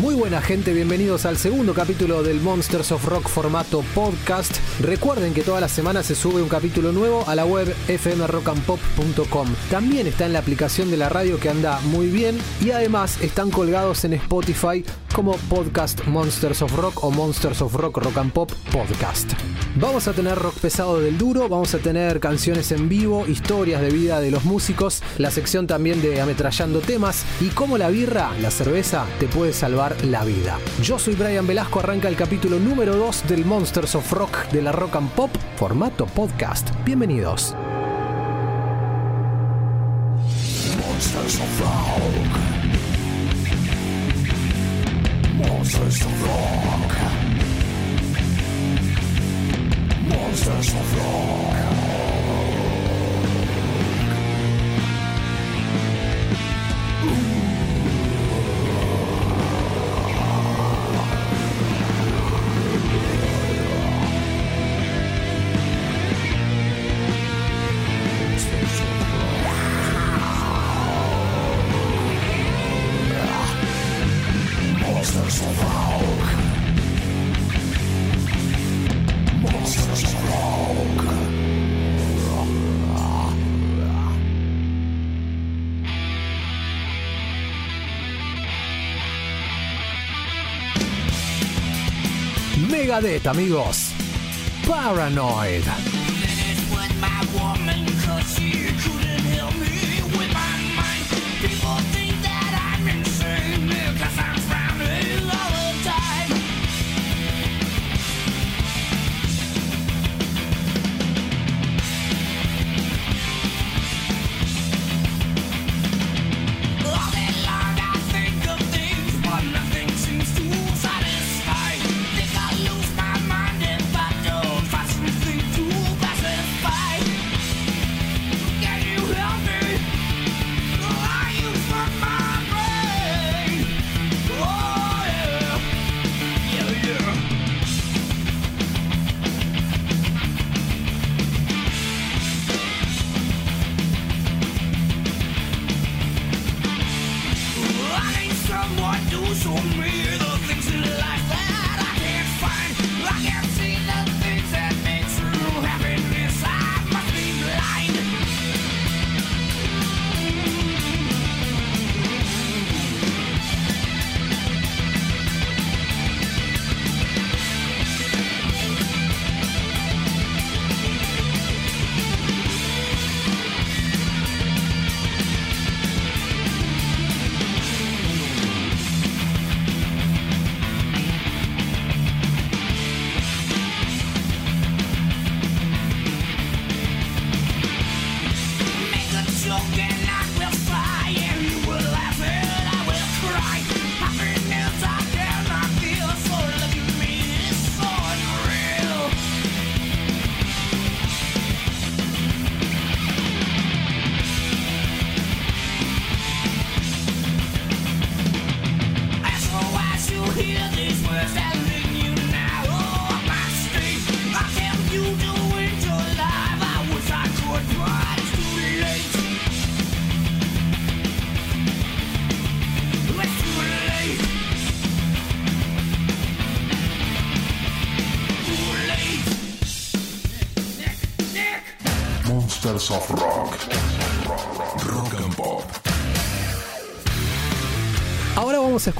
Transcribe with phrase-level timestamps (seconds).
[0.00, 4.54] Muy buena gente, bienvenidos al segundo capítulo del Monsters of Rock formato podcast.
[4.80, 9.48] Recuerden que todas las semanas se sube un capítulo nuevo a la web fmrockandpop.com.
[9.70, 13.50] También está en la aplicación de la radio que anda muy bien y además están
[13.50, 18.52] colgados en Spotify como podcast Monsters of Rock o Monsters of Rock Rock and Pop
[18.70, 19.32] Podcast.
[19.76, 23.88] Vamos a tener rock pesado del duro, vamos a tener canciones en vivo, historias de
[23.88, 28.50] vida de los músicos, la sección también de ametrallando temas y cómo la birra, la
[28.50, 29.54] cerveza, te puede
[30.04, 30.58] la vida.
[30.82, 34.72] Yo soy Brian Velasco, arranca el capítulo número 2 del Monsters of Rock de la
[34.72, 36.70] Rock and Pop, formato podcast.
[36.84, 37.54] Bienvenidos.
[40.78, 42.26] Monsters of Rock.
[93.26, 93.92] Amigos.
[94.66, 95.95] Paranoid.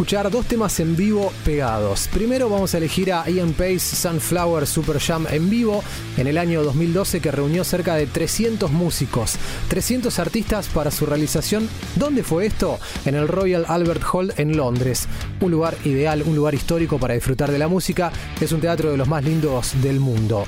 [0.06, 2.08] Dos temas en vivo pegados.
[2.12, 5.82] Primero vamos a elegir a Ian Pace Sunflower Super Jam en vivo
[6.16, 9.34] en el año 2012 que reunió cerca de 300 músicos,
[9.68, 11.68] 300 artistas para su realización.
[11.96, 12.78] ¿Dónde fue esto?
[13.04, 15.08] En el Royal Albert Hall en Londres.
[15.40, 18.12] Un lugar ideal, un lugar histórico para disfrutar de la música.
[18.40, 20.44] Es un teatro de los más lindos del mundo.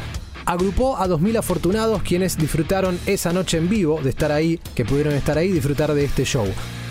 [0.46, 5.14] agrupó a 2.000 afortunados quienes disfrutaron esa noche en vivo de estar ahí, que pudieron
[5.14, 6.46] estar ahí y disfrutar de este show.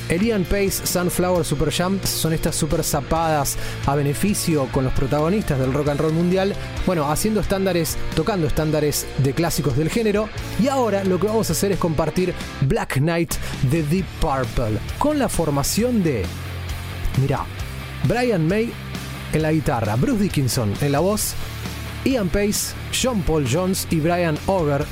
[0.10, 5.60] El Ian Pace Sunflower Super Jam son estas super zapadas a beneficio con los protagonistas
[5.60, 6.56] del rock and roll mundial,
[6.86, 10.30] bueno, haciendo estándares, tocando estándares de clásicos del género.
[10.62, 13.34] Y ahora lo que vamos a hacer es compartir Black Knight
[13.70, 16.24] de Deep Purple con la formación de,
[17.20, 17.46] mirá,
[18.06, 18.72] Brian May
[19.34, 21.34] en la guitarra, Bruce Dickinson en la voz,
[22.06, 24.86] Ian Pace, John Paul Jones y Brian Over.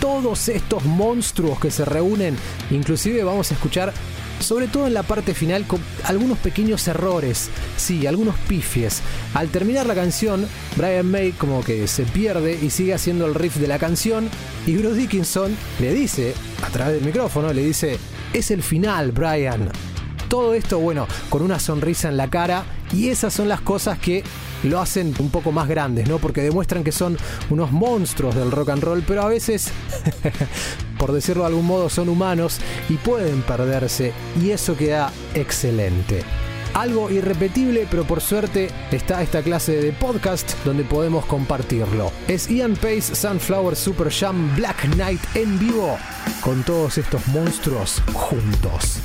[0.00, 2.36] Todos estos monstruos que se reúnen,
[2.70, 3.92] inclusive vamos a escuchar,
[4.40, 9.02] sobre todo en la parte final, con algunos pequeños errores, sí, algunos pifies.
[9.34, 10.46] Al terminar la canción,
[10.76, 14.28] Brian May como que se pierde y sigue haciendo el riff de la canción
[14.66, 17.98] y Bruce Dickinson le dice, a través del micrófono, le dice,
[18.32, 19.70] es el final, Brian.
[20.28, 24.22] Todo esto, bueno, con una sonrisa en la cara y esas son las cosas que
[24.64, 26.18] lo hacen un poco más grandes, ¿no?
[26.18, 27.16] Porque demuestran que son
[27.50, 29.70] unos monstruos del rock and roll, pero a veces,
[30.98, 32.58] por decirlo de algún modo, son humanos
[32.88, 36.22] y pueden perderse y eso queda excelente.
[36.74, 42.12] Algo irrepetible, pero por suerte está esta clase de podcast donde podemos compartirlo.
[42.28, 45.98] Es Ian Pace Sunflower Super Jam Black Knight en vivo
[46.40, 49.00] con todos estos monstruos juntos.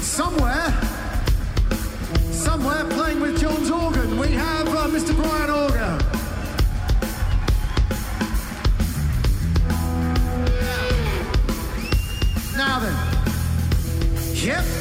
[0.00, 0.72] Somewhere,
[2.38, 5.14] somewhere playing with John's organ, we have uh, Mr.
[5.16, 5.98] Brian Organ.
[12.56, 12.96] Now then,
[14.34, 14.77] yep.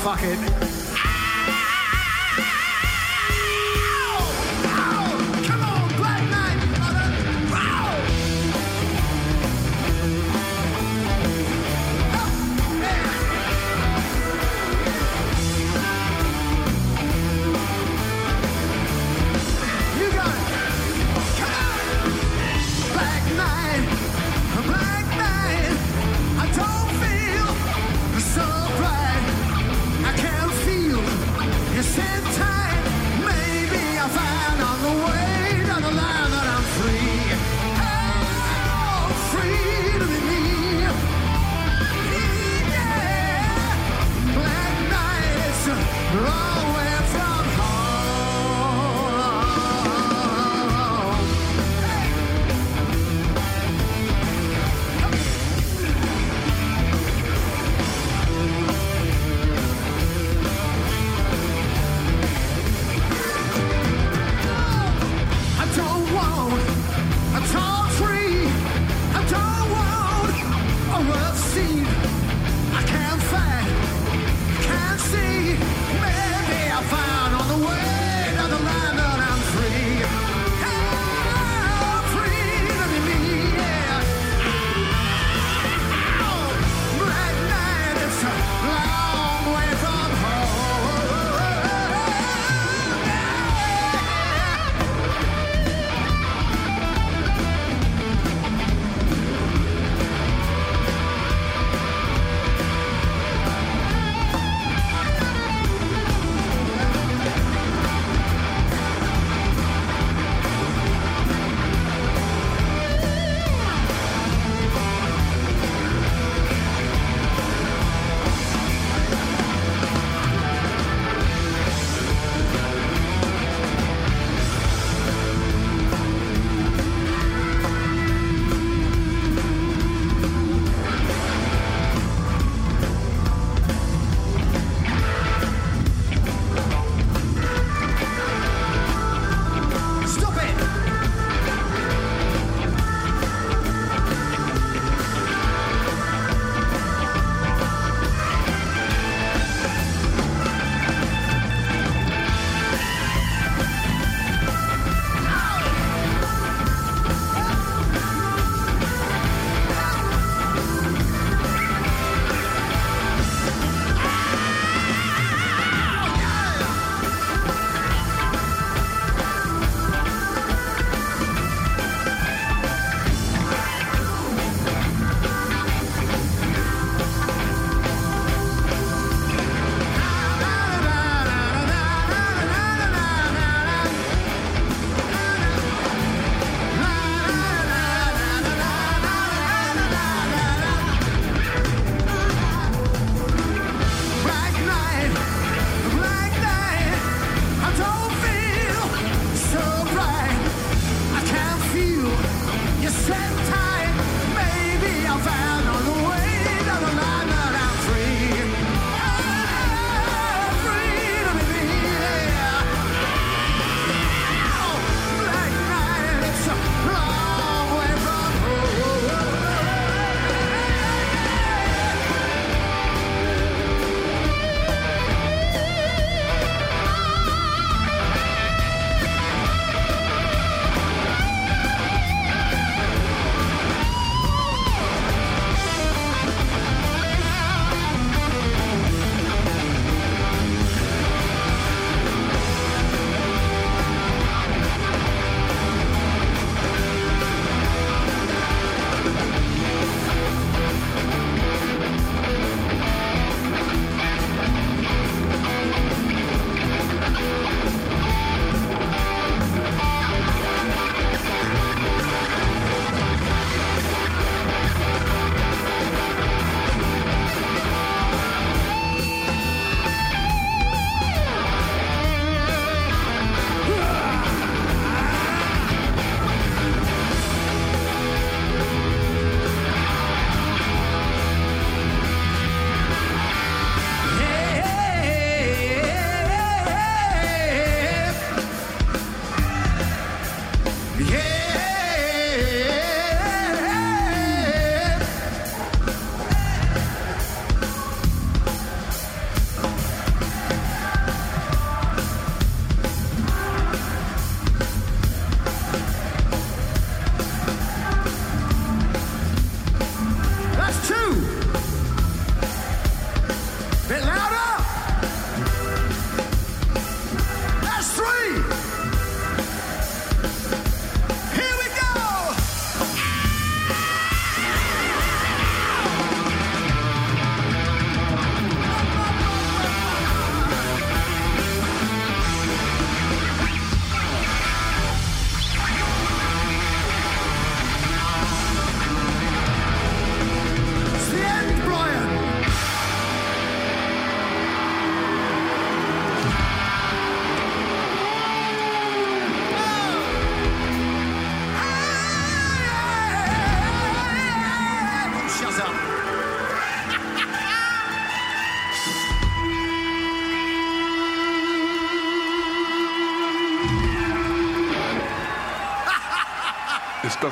[0.00, 0.49] Fuck it.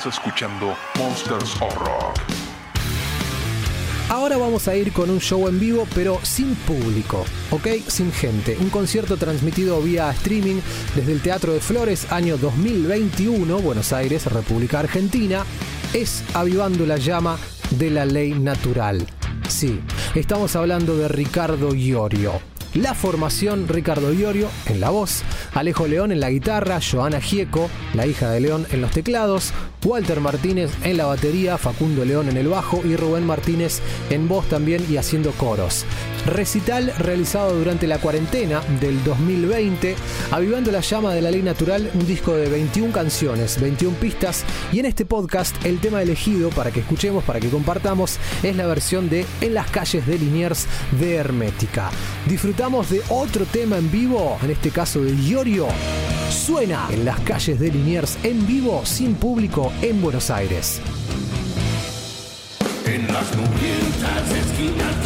[0.07, 2.21] Escuchando Monsters Rock.
[4.09, 7.67] Ahora vamos a ir con un show en vivo, pero sin público, ¿ok?
[7.89, 8.57] Sin gente.
[8.61, 10.61] Un concierto transmitido vía streaming
[10.95, 15.45] desde el Teatro de Flores, año 2021, Buenos Aires, República Argentina.
[15.93, 17.37] Es avivando la llama
[17.71, 19.05] de la ley natural.
[19.49, 19.81] Sí,
[20.15, 22.41] estamos hablando de Ricardo Iorio.
[22.75, 25.23] La formación Ricardo Iorio en la voz,
[25.55, 29.53] Alejo León en la guitarra, Joana Gieco, la hija de León en los teclados,
[29.89, 33.81] Walter Martínez en la batería, Facundo León en el bajo y Rubén Martínez
[34.11, 35.87] en voz también y haciendo coros.
[36.29, 39.97] Recital realizado durante la cuarentena del 2020,
[40.31, 44.79] avivando la llama de la ley natural, un disco de 21 canciones, 21 pistas y
[44.79, 49.09] en este podcast el tema elegido para que escuchemos, para que compartamos, es la versión
[49.09, 50.67] de En las calles de Liniers
[51.01, 51.91] de Hermética.
[52.27, 55.67] Disfrutamos de otro tema en vivo, en este caso de Iorio.
[56.31, 60.81] Suena en las calles de Liniers en vivo, sin público, en Buenos Aires.
[62.85, 63.27] En las
[64.33, 64.98] esquinas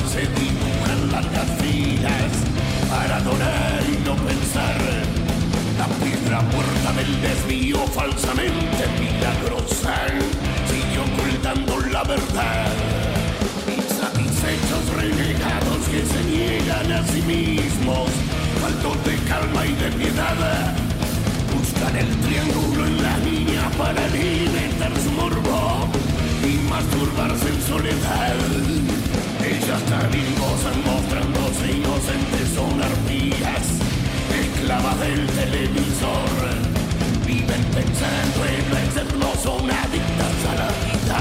[0.00, 2.32] se dibuja en largas filas
[2.88, 4.80] para adorar y no pensar.
[5.78, 9.94] La piedra muerta del desvío falsamente milagrosa
[10.68, 12.72] sigue ocultando la verdad.
[13.68, 18.08] Insatisfechos renegados que se niegan a sí mismos,
[18.62, 20.74] faltos de calma y de piedad.
[21.54, 25.88] Buscan el triángulo en la niña para alimentar su morbo
[26.44, 29.01] y masturbarse en soledad.
[29.64, 33.62] Ellas también gozan mostrándose inocentes, son arpías,
[34.34, 36.34] esclavas del televisor.
[37.24, 41.20] Viven pensando en no externo, son adictas a la vida.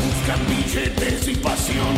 [0.00, 1.96] Buscan billetes y pasión.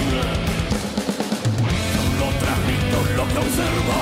[1.95, 3.99] Solo transmito lo que observo.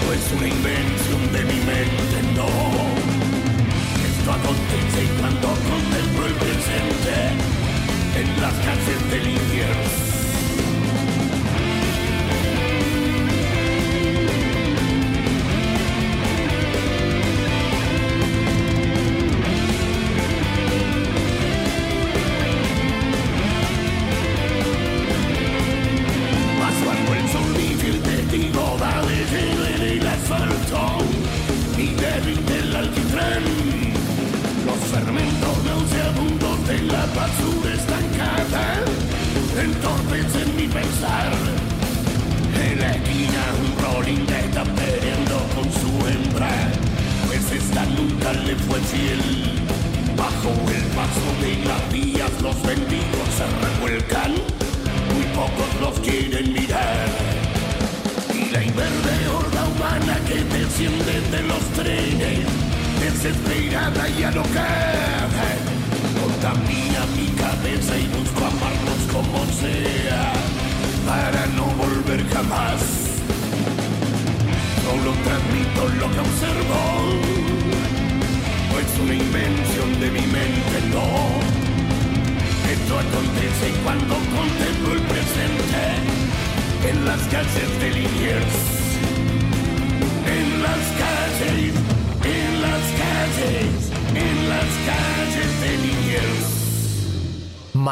[0.00, 2.48] No es una invención de mi mente, no.
[4.08, 7.59] Esto acontece cuando contemplo el presente
[8.16, 10.09] en las calles de Liniers.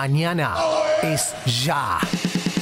[0.08, 0.54] Mañana
[1.02, 1.34] es
[1.66, 1.98] ya.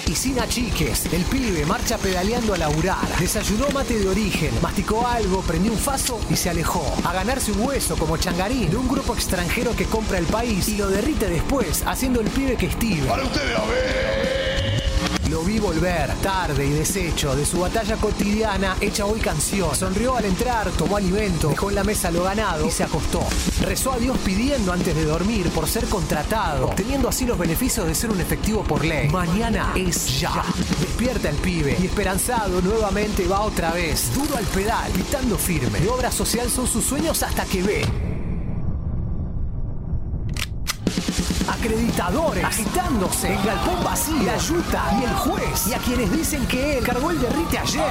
[0.05, 3.07] Y sin achiques, el pibe marcha pedaleando a laburar.
[3.21, 6.85] Desayunó mate de origen, masticó algo, prendió un faso y se alejó.
[7.05, 10.77] A ganarse un hueso como changarín de un grupo extranjero que compra el país y
[10.77, 13.07] lo derrite después, haciendo el pibe que estive.
[13.07, 14.16] Para ustedes a ver.
[15.31, 19.75] Lo vi volver, tarde y deshecho, de su batalla cotidiana hecha hoy canción.
[19.75, 23.27] Sonrió al entrar, tomó alimento, dejó en la mesa lo ganado y se acostó.
[23.63, 27.95] Rezó a Dios pidiendo antes de dormir por ser contratado, obteniendo así los beneficios de
[27.97, 29.09] ser un efectivo por ley.
[29.09, 30.45] Mañana es ya.
[30.81, 35.81] Despierta el pibe y esperanzado nuevamente va otra vez, duro al pedal, pitando firme.
[35.81, 38.06] De obra social son sus sueños hasta que ve.
[41.67, 46.79] Acreditadores agitándose, el galpón vacío, la yuta y el juez, y a quienes dicen que
[46.79, 47.83] él cargó el derrite ayer.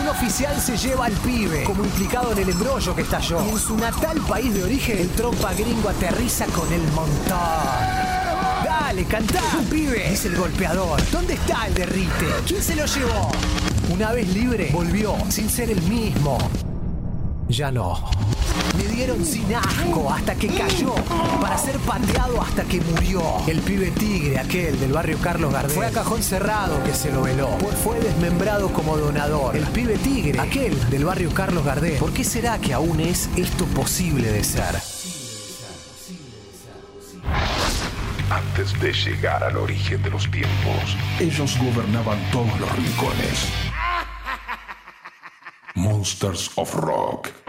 [0.00, 3.44] Un oficial se lleva al pibe, como implicado en el embrollo que estalló.
[3.44, 7.38] Y en su natal país de origen, el trompa gringo aterriza con el montón.
[8.64, 11.00] Dale, cantá, pibe, dice el golpeador.
[11.10, 12.26] ¿Dónde está el derrite?
[12.46, 13.30] ¿Quién se lo llevó?
[13.90, 16.38] Una vez libre, volvió, sin ser el mismo.
[17.54, 18.00] Ya no.
[18.76, 20.92] Le dieron sin asco hasta que cayó,
[21.40, 23.22] para ser pateado hasta que murió.
[23.46, 27.22] El pibe tigre, aquel del barrio Carlos Gardel, fue a cajón cerrado que se lo
[27.22, 27.50] veló.
[27.60, 29.56] Pues fue desmembrado como donador.
[29.56, 31.98] El pibe tigre, aquel del barrio Carlos Gardel.
[31.98, 34.74] ¿Por qué será que aún es esto posible de ser?
[38.30, 43.48] Antes de llegar al origen de los tiempos, ellos gobernaban todos los rincones.
[45.76, 47.43] Monsters of Rock.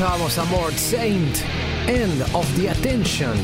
[0.00, 1.36] Escuchábamos a Mort Saint,
[1.86, 3.34] End of the Attention.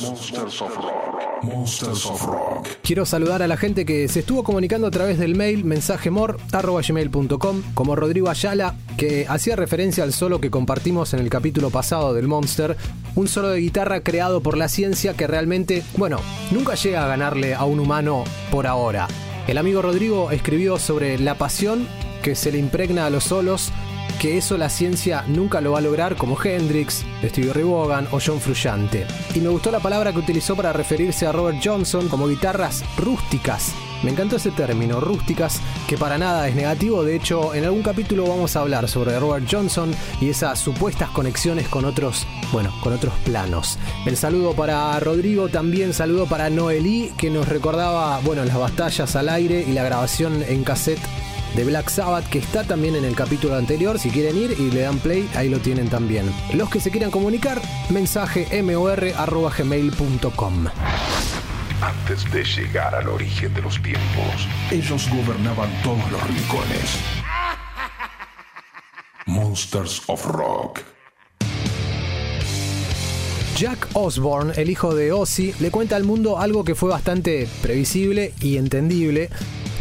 [0.00, 1.42] Monsters of Rock.
[1.42, 2.68] Monsters of Rock.
[2.84, 7.96] Quiero saludar a la gente que se estuvo comunicando a través del mail mensajemor.gmail.com como
[7.96, 12.76] Rodrigo Ayala, que hacía referencia al solo que compartimos en el capítulo pasado del Monster,
[13.16, 16.20] un solo de guitarra creado por la ciencia que realmente, bueno,
[16.52, 19.08] nunca llega a ganarle a un humano por ahora.
[19.48, 21.88] El amigo Rodrigo escribió sobre la pasión
[22.22, 23.72] que se le impregna a los solos,
[24.20, 28.18] que eso la ciencia nunca lo va a lograr como Hendrix, Stevie Ray Vaughan o
[28.24, 29.06] John Frusciante.
[29.34, 33.72] Y me gustó la palabra que utilizó para referirse a Robert Johnson como guitarras rústicas.
[34.02, 37.04] Me encantó ese término, rústicas, que para nada es negativo.
[37.04, 41.68] De hecho, en algún capítulo vamos a hablar sobre Robert Johnson y esas supuestas conexiones
[41.68, 43.78] con otros, bueno, con otros planos.
[44.06, 49.28] El saludo para Rodrigo, también saludo para Noelí, que nos recordaba, bueno, las batallas al
[49.28, 51.00] aire y la grabación en cassette
[51.54, 53.98] de Black Sabbath, que está también en el capítulo anterior.
[53.98, 56.30] Si quieren ir y le dan play, ahí lo tienen también.
[56.54, 57.60] Los que se quieran comunicar,
[57.90, 60.66] mensaje mor.gmail.com.
[61.80, 66.96] Antes de llegar al origen de los tiempos, ellos gobernaban todos los rincones.
[69.26, 70.80] Monsters of Rock.
[73.56, 78.32] Jack Osborne, el hijo de Ozzy, le cuenta al mundo algo que fue bastante previsible
[78.40, 79.28] y entendible,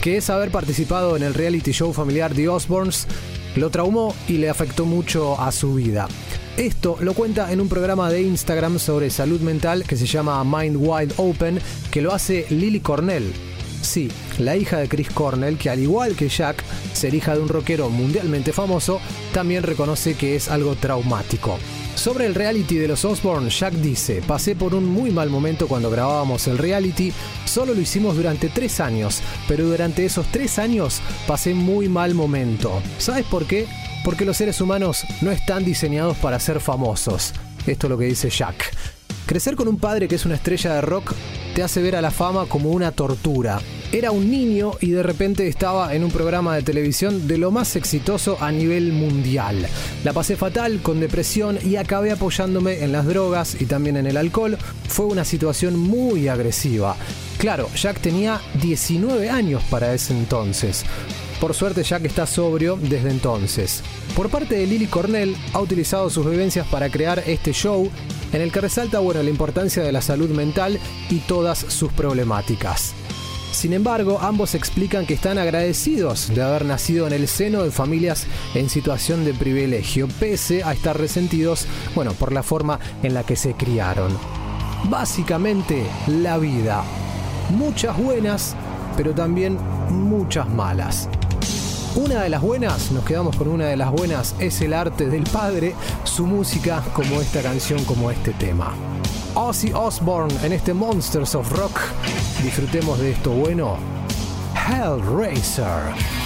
[0.02, 3.08] que es haber participado en el reality show familiar The Osborns,
[3.56, 6.08] lo traumó y le afectó mucho a su vida.
[6.58, 10.78] Esto lo cuenta en un programa de Instagram sobre salud mental que se llama Mind
[10.80, 11.60] Wide Open,
[11.92, 13.32] que lo hace Lily Cornell.
[13.82, 17.50] Sí, la hija de Chris Cornell, que al igual que Jack, ser hija de un
[17.50, 19.00] rockero mundialmente famoso,
[19.34, 21.58] también reconoce que es algo traumático.
[21.96, 25.92] Sobre el reality de los Osborne, Jack dice, pasé por un muy mal momento cuando
[25.92, 27.12] grabábamos el reality,
[27.46, 32.82] solo lo hicimos durante tres años, pero durante esos tres años pasé muy mal momento.
[32.98, 33.68] ¿Sabes por qué?
[34.04, 37.34] Porque los seres humanos no están diseñados para ser famosos.
[37.68, 38.72] Esto es lo que dice Jack.
[39.32, 41.13] Crecer con un padre que es una estrella de rock
[41.56, 43.62] te hace ver a la fama como una tortura.
[43.94, 47.78] Era un niño y de repente estaba en un programa de televisión de lo más
[47.78, 49.65] exitoso a nivel mundial.
[50.04, 54.17] La pasé fatal, con depresión y acabé apoyándome en las drogas y también en el
[54.17, 54.58] alcohol.
[54.89, 56.98] Fue una situación muy agresiva.
[57.38, 60.84] Claro, Jack tenía 19 años para ese entonces.
[61.42, 63.82] Por suerte Jack está sobrio desde entonces.
[64.16, 67.90] Por parte de Lily Cornell, ha utilizado sus vivencias para crear este show
[68.32, 72.94] en el que resalta bueno, la importancia de la salud mental y todas sus problemáticas.
[73.52, 78.28] Sin embargo, ambos explican que están agradecidos de haber nacido en el seno de familias
[78.54, 83.36] en situación de privilegio, pese a estar resentidos, bueno, por la forma en la que
[83.36, 84.16] se criaron.
[84.90, 86.84] Básicamente, la vida.
[87.50, 88.56] Muchas buenas,
[88.96, 89.58] pero también
[89.90, 91.10] muchas malas.
[91.96, 95.24] Una de las buenas, nos quedamos con una de las buenas, es el arte del
[95.24, 95.76] padre,
[96.06, 98.74] su música como esta canción, como este tema.
[99.36, 101.78] Ozzy Osbourne en este Monsters of Rock.
[102.44, 103.76] Disfrutemos de esto bueno.
[104.56, 106.21] Hellraiser.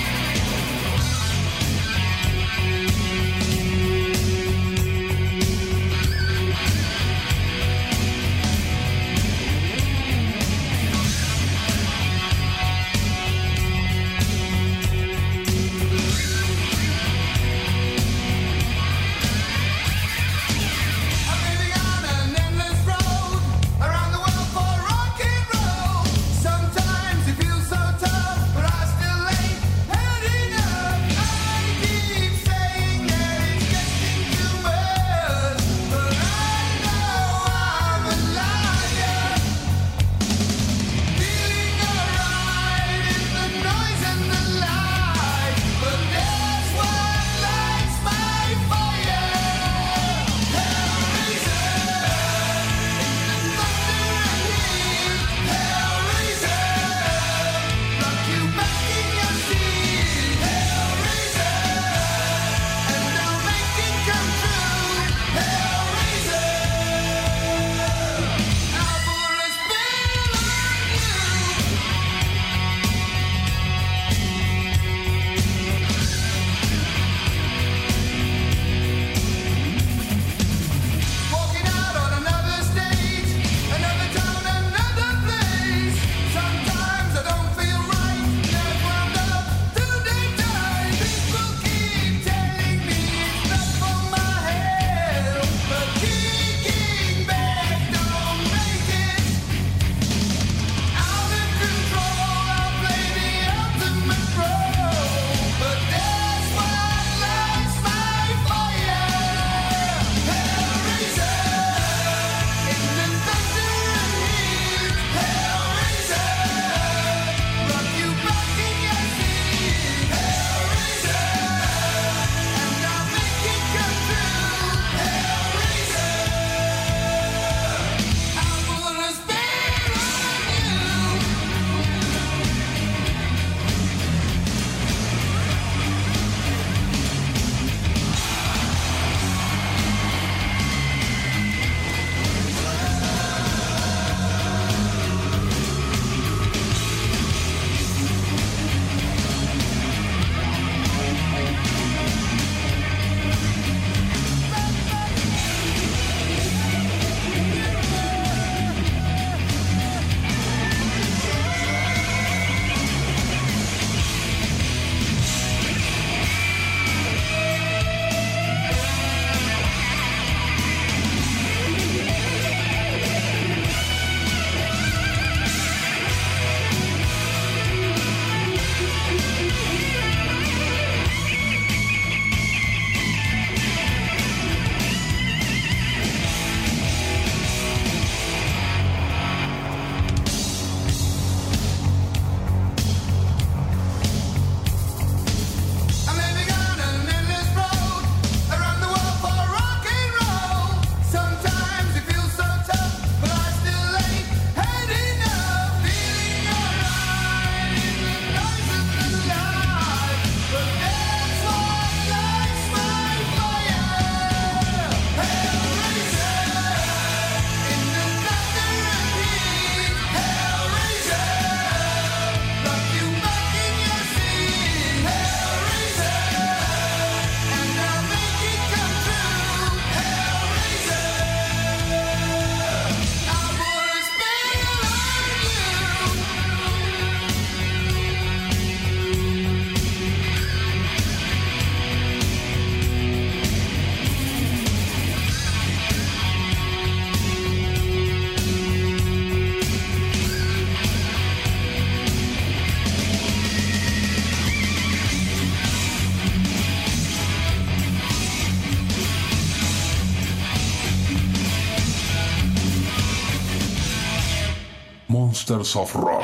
[265.49, 266.23] masters of rock.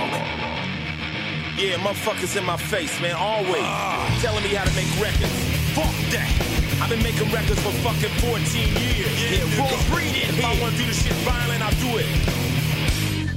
[1.58, 3.62] Yeah, motherfuckers in my face, man, always.
[3.62, 5.30] Uh, telling me how to make records.
[5.78, 6.26] Fuck that.
[6.82, 8.42] I've been making records for fucking 14
[8.82, 9.14] years.
[9.22, 10.26] Yeah, yeah raw breeding.
[10.26, 12.10] If I wanna do this shit violent, I'll do it.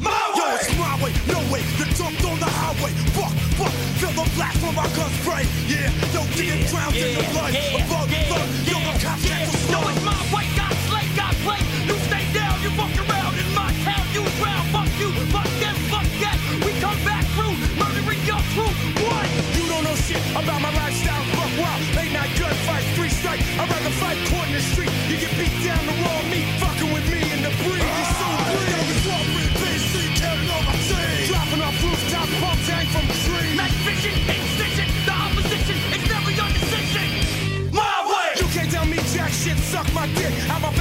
[0.00, 0.56] My Yo, way.
[0.56, 1.60] it's my way, no way.
[1.76, 2.92] The jumped on the highway.
[3.12, 3.72] Fuck, fuck.
[4.00, 5.44] Feel the blast from my gun spray.
[5.68, 7.52] Yeah, yo, getting yeah, drowned yeah, in the blood.
[7.52, 8.40] Yeah, bug, yeah, the.
[8.40, 9.44] Yeah, yo, the cops yeah.
[9.44, 10.63] can't Yo, it's my way.
[40.16, 40.73] I'm a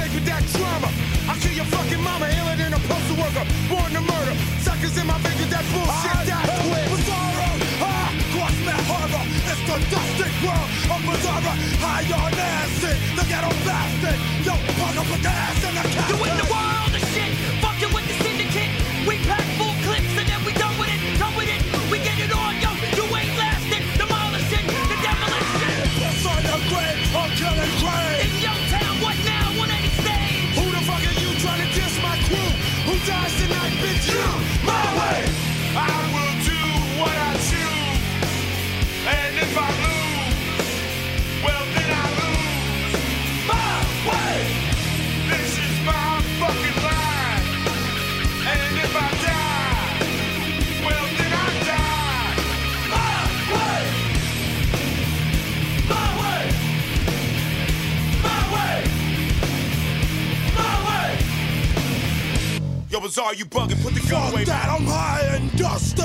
[63.16, 63.82] Rose, are you bugging?
[63.82, 64.44] Put the gun Fuck away.
[64.44, 66.02] that, I'm high and dusty.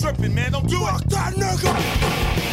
[0.00, 1.10] Tripping, man, don't do Fuck it.
[1.12, 2.51] Fuck that nigga.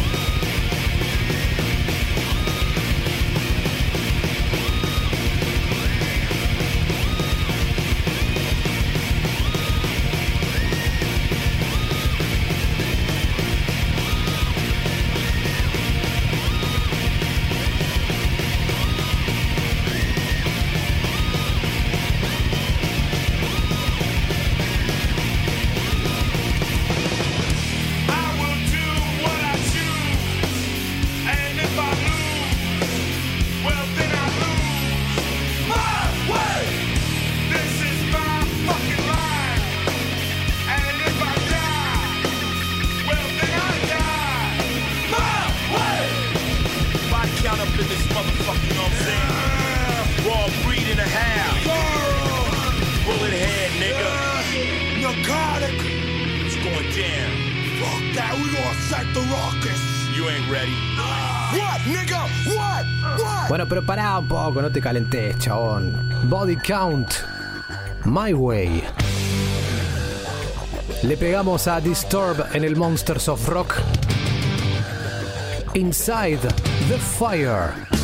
[64.29, 66.07] Poco, no te calentes, chabón.
[66.29, 67.09] Body Count,
[68.05, 68.83] My Way.
[71.01, 73.81] Le pegamos a Disturb en el Monsters of Rock.
[75.73, 76.41] Inside
[76.89, 77.98] the Fire.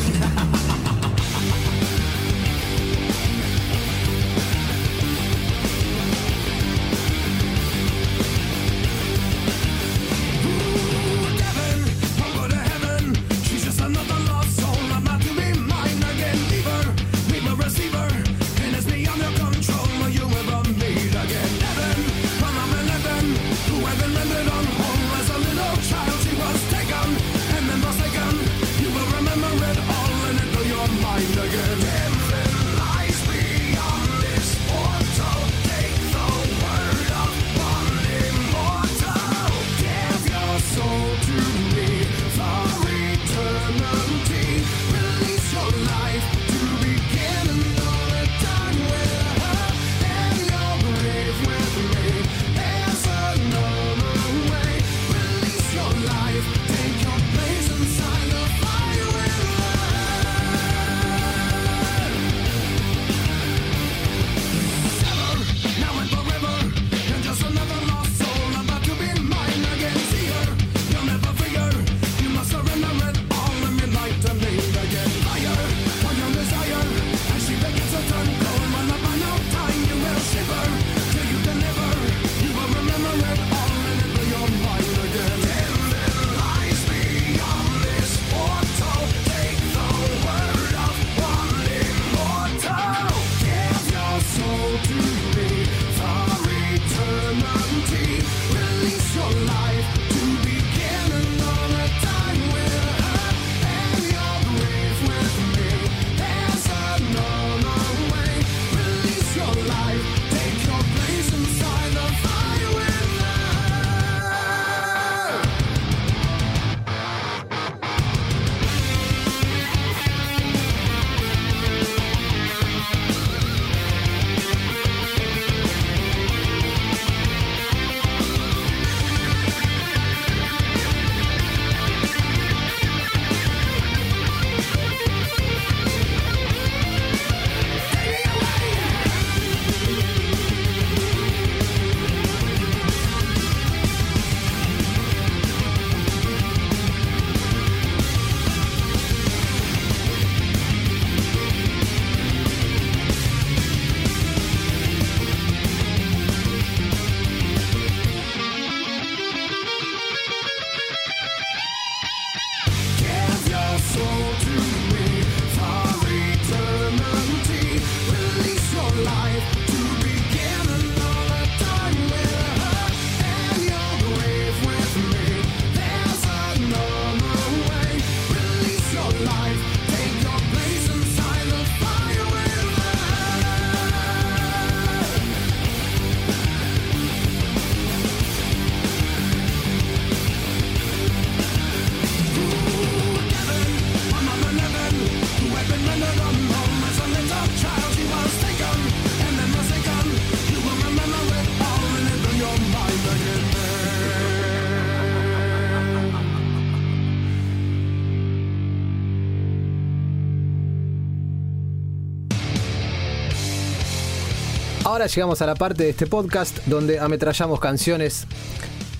[214.96, 218.26] Ahora llegamos a la parte de este podcast donde ametrallamos canciones,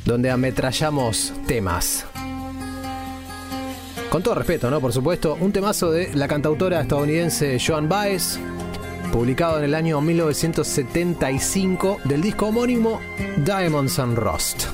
[0.05, 2.05] donde ametrallamos temas.
[4.11, 4.79] Con todo respeto, ¿no?
[4.79, 8.39] Por supuesto, un temazo de la cantautora estadounidense Joan Baez,
[9.11, 13.01] publicado en el año 1975 del disco homónimo
[13.39, 14.67] Diamonds and Rust.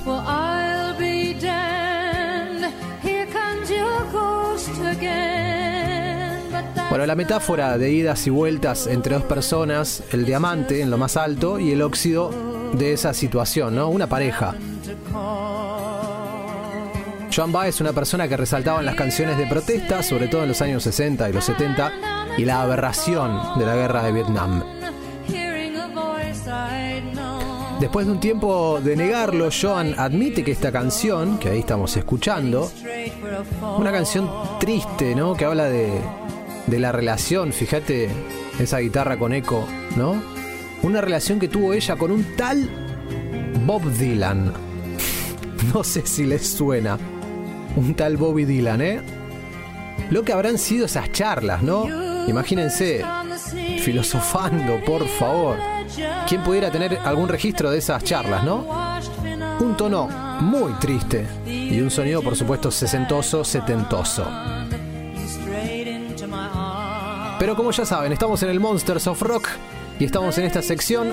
[6.93, 11.17] Bueno, la metáfora de idas y vueltas entre dos personas, el diamante en lo más
[11.17, 12.29] alto y el óxido
[12.73, 13.89] de esa situación, ¿no?
[13.89, 14.53] Una pareja.
[17.35, 20.49] Joan Baez es una persona que resaltaba en las canciones de protesta, sobre todo en
[20.49, 21.93] los años 60 y los 70,
[22.37, 24.63] y la aberración de la guerra de Vietnam.
[27.79, 32.71] Después de un tiempo de negarlo, Joan admite que esta canción, que ahí estamos escuchando,
[33.79, 34.29] una canción
[34.59, 35.33] triste, ¿no?
[35.33, 35.99] Que habla de,
[36.67, 38.09] de la relación, fíjate
[38.59, 40.21] esa guitarra con eco, ¿no?
[40.83, 42.69] Una relación que tuvo ella con un tal
[43.65, 44.53] Bob Dylan.
[45.73, 46.97] No sé si les suena.
[47.77, 49.01] Un tal Bobby Dylan, ¿eh?
[50.09, 51.87] Lo que habrán sido esas charlas, ¿no?
[52.27, 53.03] Imagínense,
[53.79, 55.57] filosofando, por favor.
[56.27, 58.67] ¿Quién pudiera tener algún registro de esas charlas, no?
[59.59, 60.07] Un tono
[60.41, 64.25] muy triste y un sonido, por supuesto, sesentoso, setentoso.
[67.43, 69.49] Pero como ya saben, estamos en el Monsters of Rock
[69.99, 71.11] y estamos en esta sección.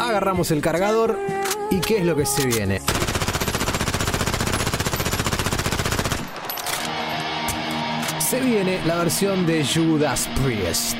[0.00, 1.18] Agarramos el cargador
[1.70, 2.80] y ¿qué es lo que se viene?
[8.18, 10.96] Se viene la versión de Judas Priest.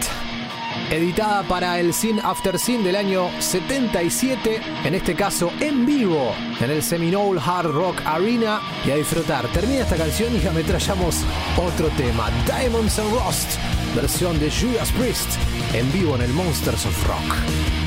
[0.91, 6.70] Editada para el Sin After Sin del año 77, en este caso en vivo, en
[6.70, 8.61] el Seminole Hard Rock Arena.
[8.85, 9.49] Y a disfrutar.
[9.49, 11.24] Termina esta canción y ametrallamos
[11.57, 13.59] otro tema: Diamonds and Rust,
[13.97, 15.38] versión de Judas Priest,
[15.72, 17.86] en vivo en el Monsters of Rock.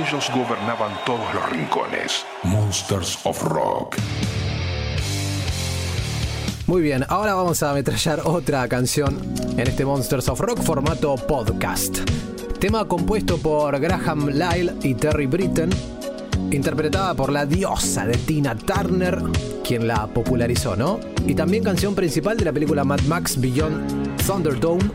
[0.00, 2.24] Ellos gobernaban todos los rincones.
[2.42, 3.96] Monsters of Rock.
[6.66, 9.18] Muy bien, ahora vamos a ametrallar otra canción
[9.56, 11.98] en este Monsters of Rock formato podcast.
[12.58, 15.70] Tema compuesto por Graham Lyle y Terry Britten,
[16.50, 19.18] interpretada por la diosa de Tina Turner,
[19.64, 20.98] quien la popularizó, ¿no?
[21.26, 24.90] Y también canción principal de la película Mad Max Beyond Thunderdome,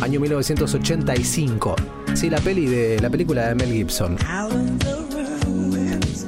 [0.00, 1.74] año 1985.
[2.14, 4.16] Sí, la peli de la película de Mel Gibson.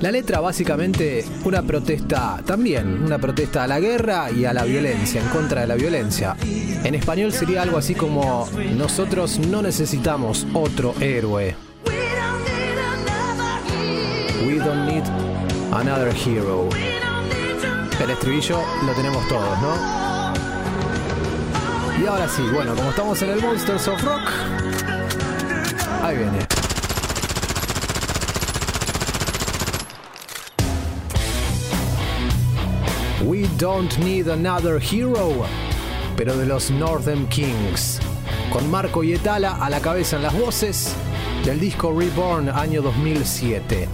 [0.01, 5.23] La letra básicamente una protesta también, una protesta a la guerra y a la violencia,
[5.23, 6.37] en contra de la violencia.
[6.85, 11.57] En español sería algo así como nosotros no necesitamos otro héroe.
[14.47, 15.05] We don't need
[15.73, 16.69] another hero.
[18.03, 20.07] El estribillo lo tenemos todos, ¿no?
[22.03, 24.31] Y ahora sí, bueno, como estamos en el Monsters of Rock,
[26.07, 26.39] ahí viene.
[33.25, 35.47] We Don't Need Another Hero,
[36.17, 37.99] pero de los Northern Kings,
[38.53, 40.95] con Marco y Etala a la cabeza en las voces
[41.45, 43.89] del disco Reborn año 2007.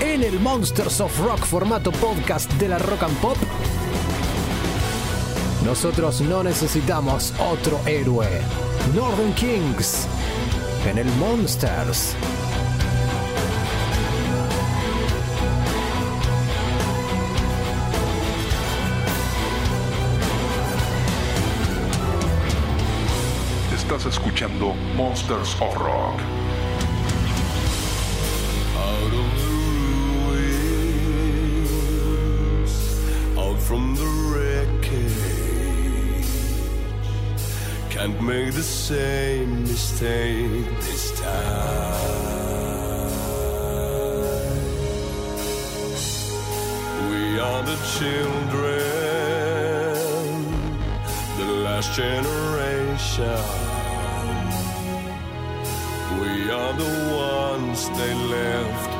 [0.00, 3.36] En el Monsters of Rock formato podcast de la Rock and Pop,
[5.64, 8.28] nosotros no necesitamos otro héroe.
[8.94, 10.06] Northern Kings
[10.86, 12.16] en el Monsters.
[23.74, 26.41] Estás escuchando Monsters of Rock.
[38.02, 42.32] Can't make the same mistake this time.
[47.10, 48.74] We are the children,
[51.38, 53.38] the last generation.
[56.20, 58.91] We are the ones they left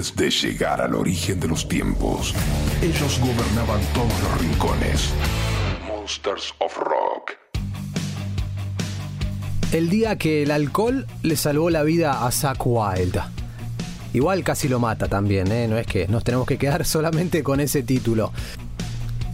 [0.00, 2.34] De llegar al origen de los tiempos,
[2.80, 5.10] ellos gobernaban todos los rincones.
[5.86, 7.32] Monsters of Rock.
[9.72, 13.20] El día que el alcohol le salvó la vida a Zack Wild.
[14.14, 15.68] Igual casi lo mata también, ¿eh?
[15.68, 18.32] no es que nos tenemos que quedar solamente con ese título.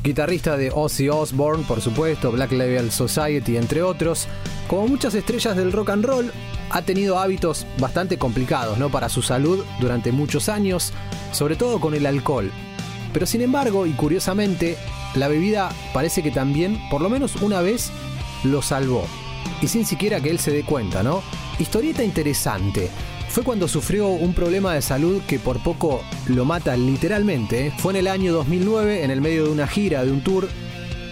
[0.03, 4.27] Guitarrista de Ozzy Osbourne, por supuesto, Black Label Society, entre otros.
[4.67, 6.33] Como muchas estrellas del rock and roll,
[6.77, 8.91] ha tenido hábitos bastante complicados ¿no?
[8.91, 10.93] para su salud durante muchos años,
[11.33, 12.53] sobre todo con el alcohol.
[13.15, 14.77] Pero sin embargo, y curiosamente,
[15.15, 17.91] la bebida parece que también, por lo menos una vez,
[18.45, 19.07] lo salvó.
[19.63, 21.23] Y sin siquiera que él se dé cuenta, ¿no?
[21.59, 22.91] Historieta interesante.
[23.31, 27.69] Fue cuando sufrió un problema de salud que por poco lo mata literalmente.
[27.69, 27.73] ¿eh?
[27.79, 30.47] Fue en el año 2009, en el medio de una gira, de un tour.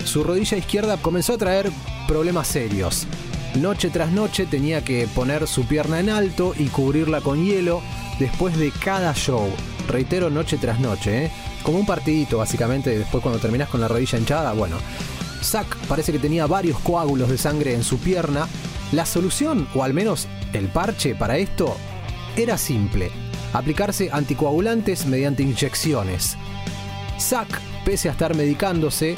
[0.04, 1.70] Su rodilla izquierda comenzó a traer
[2.06, 3.06] problemas serios.
[3.54, 7.82] Noche tras noche tenía que poner su pierna en alto y cubrirla con hielo
[8.18, 9.48] después de cada show.
[9.86, 11.30] Reitero, noche tras noche, ¿eh?
[11.62, 12.98] como un partidito básicamente.
[12.98, 14.76] Después cuando terminas con la rodilla hinchada, bueno.
[15.40, 18.48] Zack parece que tenía varios coágulos de sangre en su pierna.
[18.90, 21.76] La solución, o al menos el parche para esto,
[22.36, 23.12] era simple.
[23.52, 26.36] Aplicarse anticoagulantes mediante inyecciones.
[27.20, 29.14] Zack, pese a estar medicándose,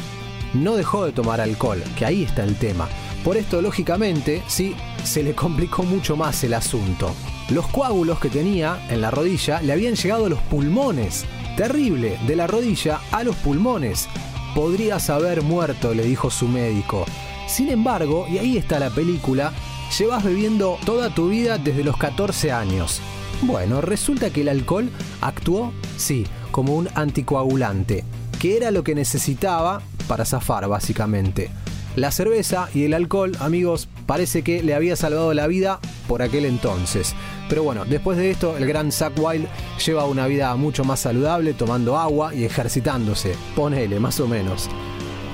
[0.52, 2.86] no dejó de tomar alcohol, que ahí está el tema.
[3.26, 7.12] Por esto, lógicamente, sí, se le complicó mucho más el asunto.
[7.50, 11.24] Los coágulos que tenía en la rodilla le habían llegado a los pulmones.
[11.56, 14.08] Terrible, de la rodilla a los pulmones.
[14.54, 17.04] Podrías haber muerto, le dijo su médico.
[17.48, 19.52] Sin embargo, y ahí está la película,
[19.98, 23.00] llevas bebiendo toda tu vida desde los 14 años.
[23.42, 24.88] Bueno, resulta que el alcohol
[25.20, 28.04] actuó, sí, como un anticoagulante,
[28.38, 31.50] que era lo que necesitaba para zafar básicamente.
[31.96, 36.44] La cerveza y el alcohol, amigos, parece que le había salvado la vida por aquel
[36.44, 37.14] entonces.
[37.48, 39.46] Pero bueno, después de esto, el gran Zack Wild
[39.84, 43.34] lleva una vida mucho más saludable, tomando agua y ejercitándose.
[43.54, 44.68] Ponele, más o menos.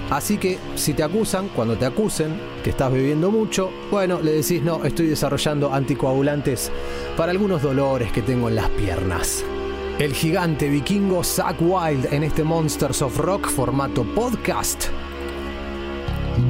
[0.08, 4.62] Así que si te acusan, cuando te acusen que estás bebiendo mucho, bueno, le decís
[4.62, 6.70] no, estoy desarrollando anticoagulantes
[7.16, 9.44] para algunos dolores que tengo en las piernas.
[9.98, 14.84] El gigante vikingo Zack Wild en este Monsters of Rock formato podcast.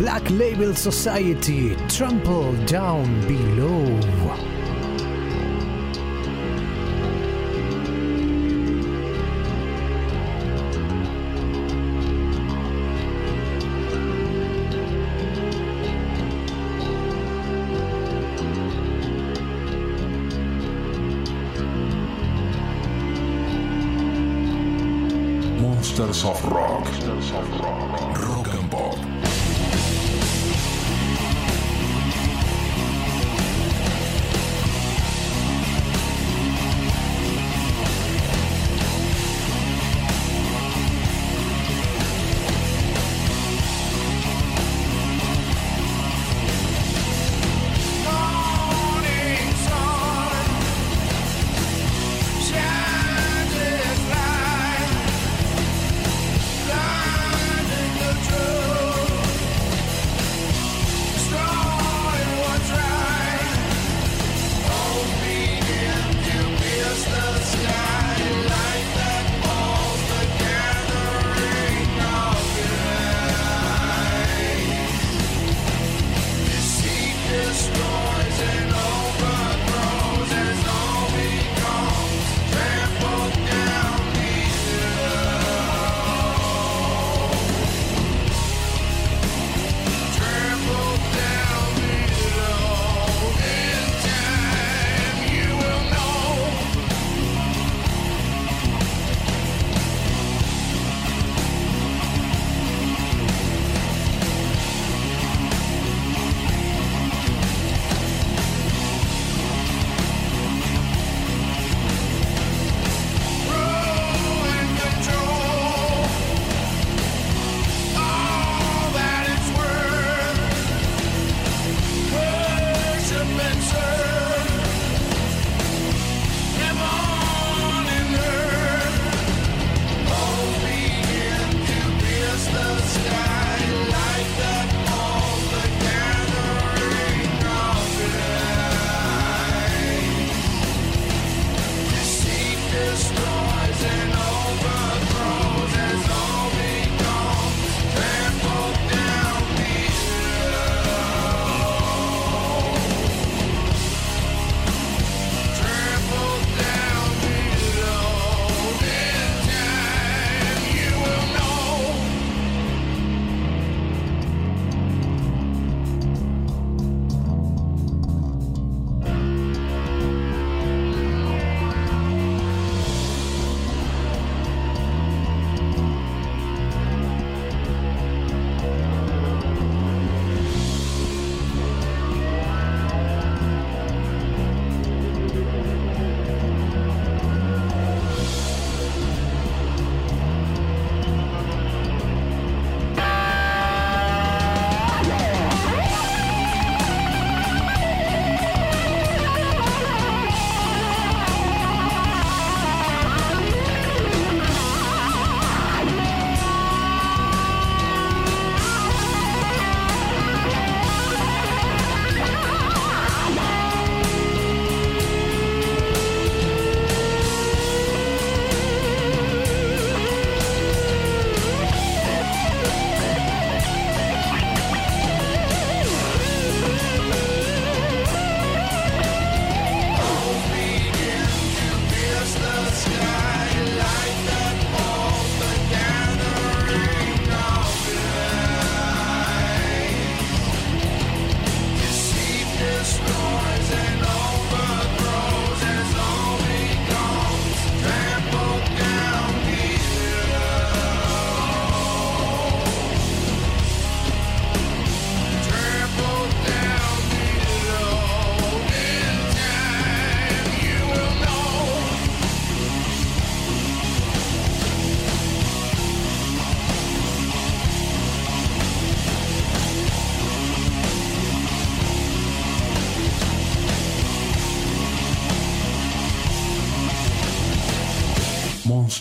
[0.02, 4.51] Black Label Society, Trample Down Below.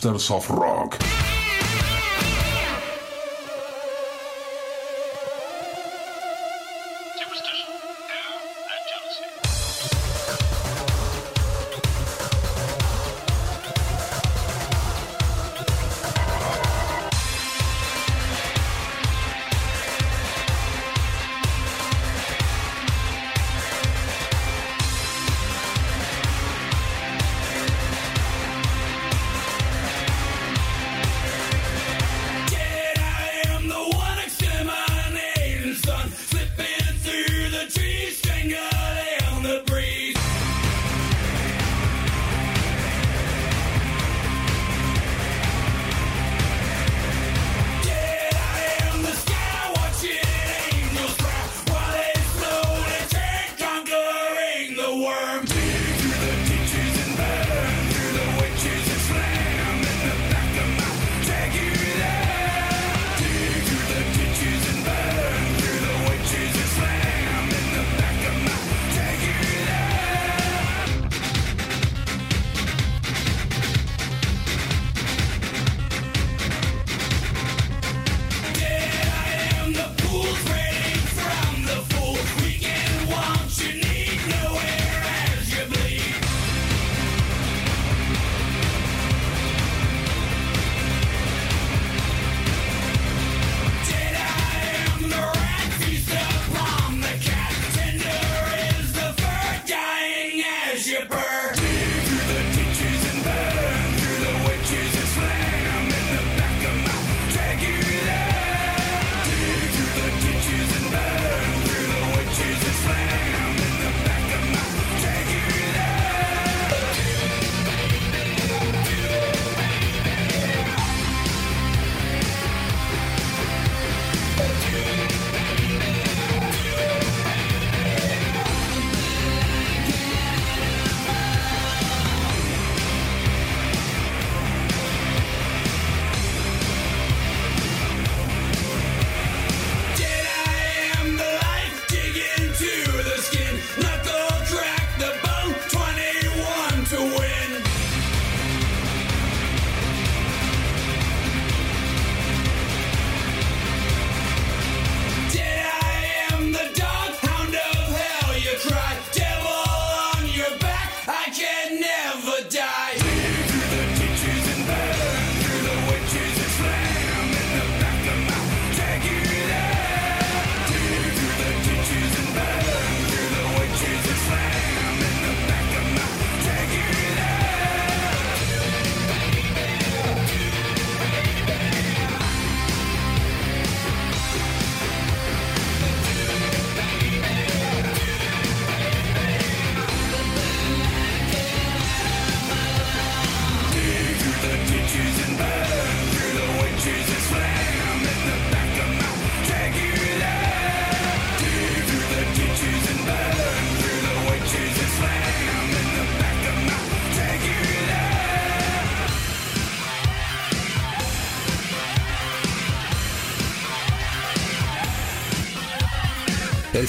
[0.04, 1.11] masters of rock.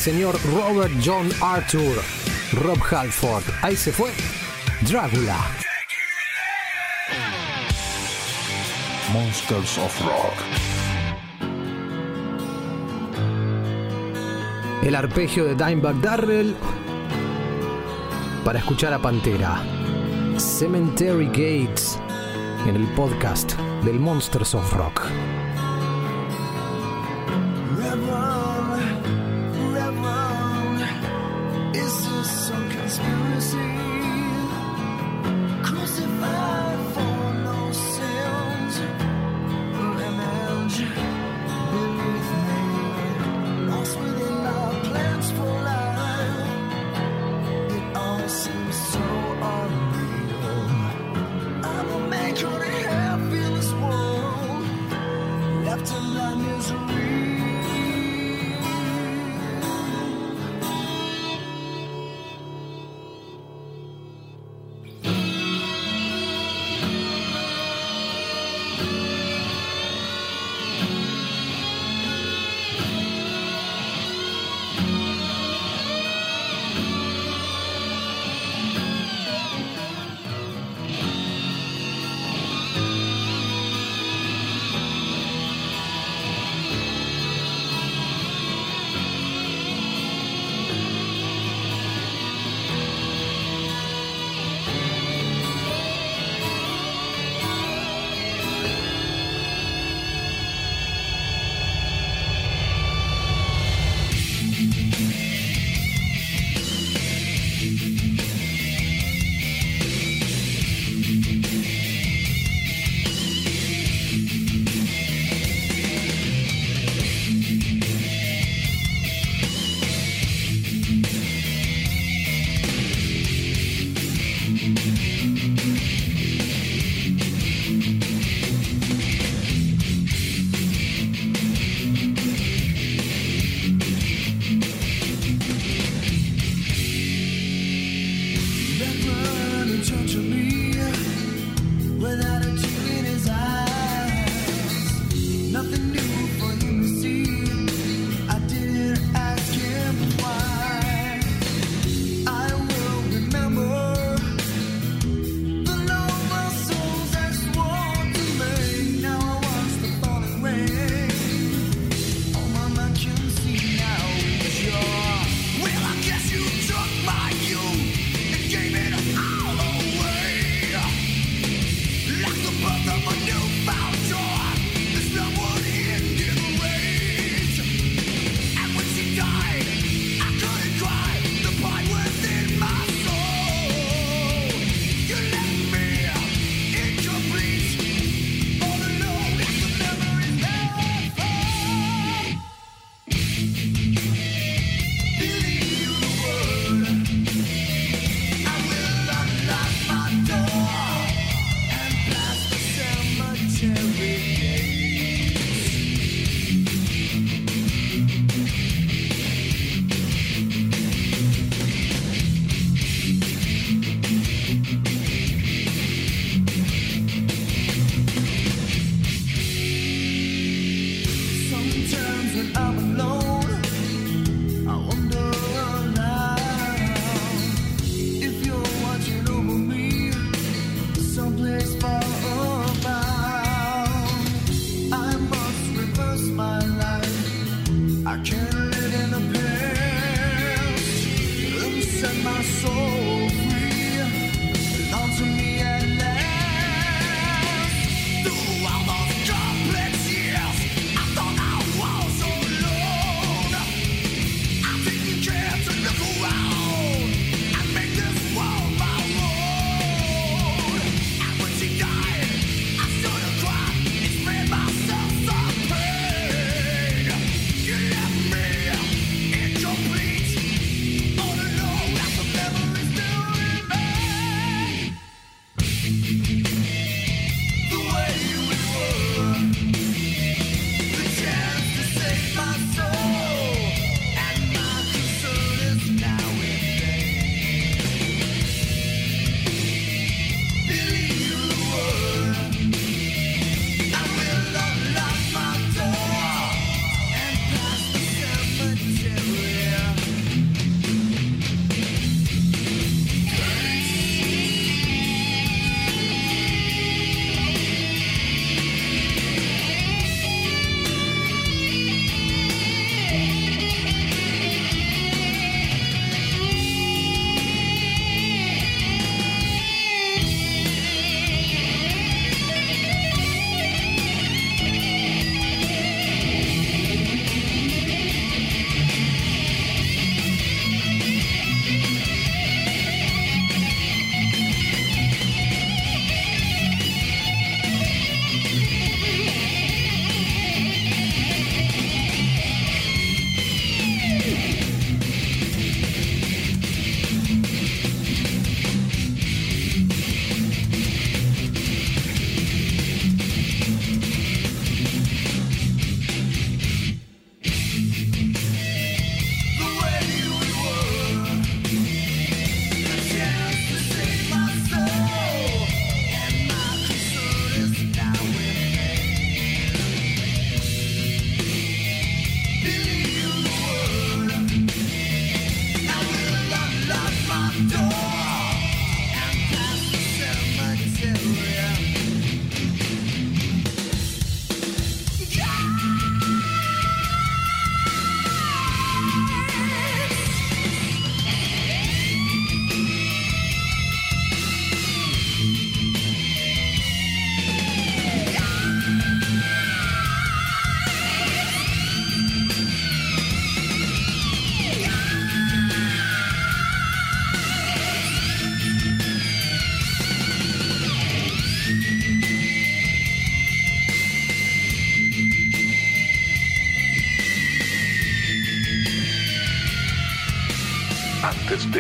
[0.03, 2.03] señor Robert John Arthur.
[2.55, 3.45] Rob Halford.
[3.63, 4.11] Ahí se fue.
[4.81, 5.37] Drácula.
[9.13, 10.35] Monsters of Rock.
[14.83, 16.57] El arpegio de Dimebag Darrell
[18.45, 19.63] para escuchar a Pantera.
[20.37, 21.97] Cemetery Gates
[22.67, 23.53] en el podcast
[23.85, 25.03] del Monsters of Rock.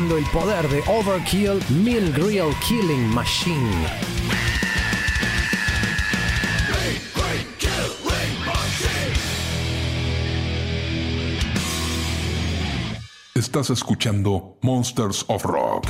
[0.00, 3.86] Escuchando el poder de Overkill Meal Grill Killing Machine.
[13.34, 15.88] Estás escuchando Monsters of Rock.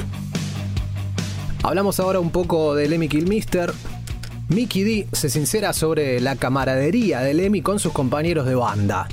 [1.62, 3.72] Hablamos ahora un poco de Lemmy Kilmister.
[4.48, 9.06] Mickey D se sincera sobre la camaradería de Lemmy con sus compañeros de banda.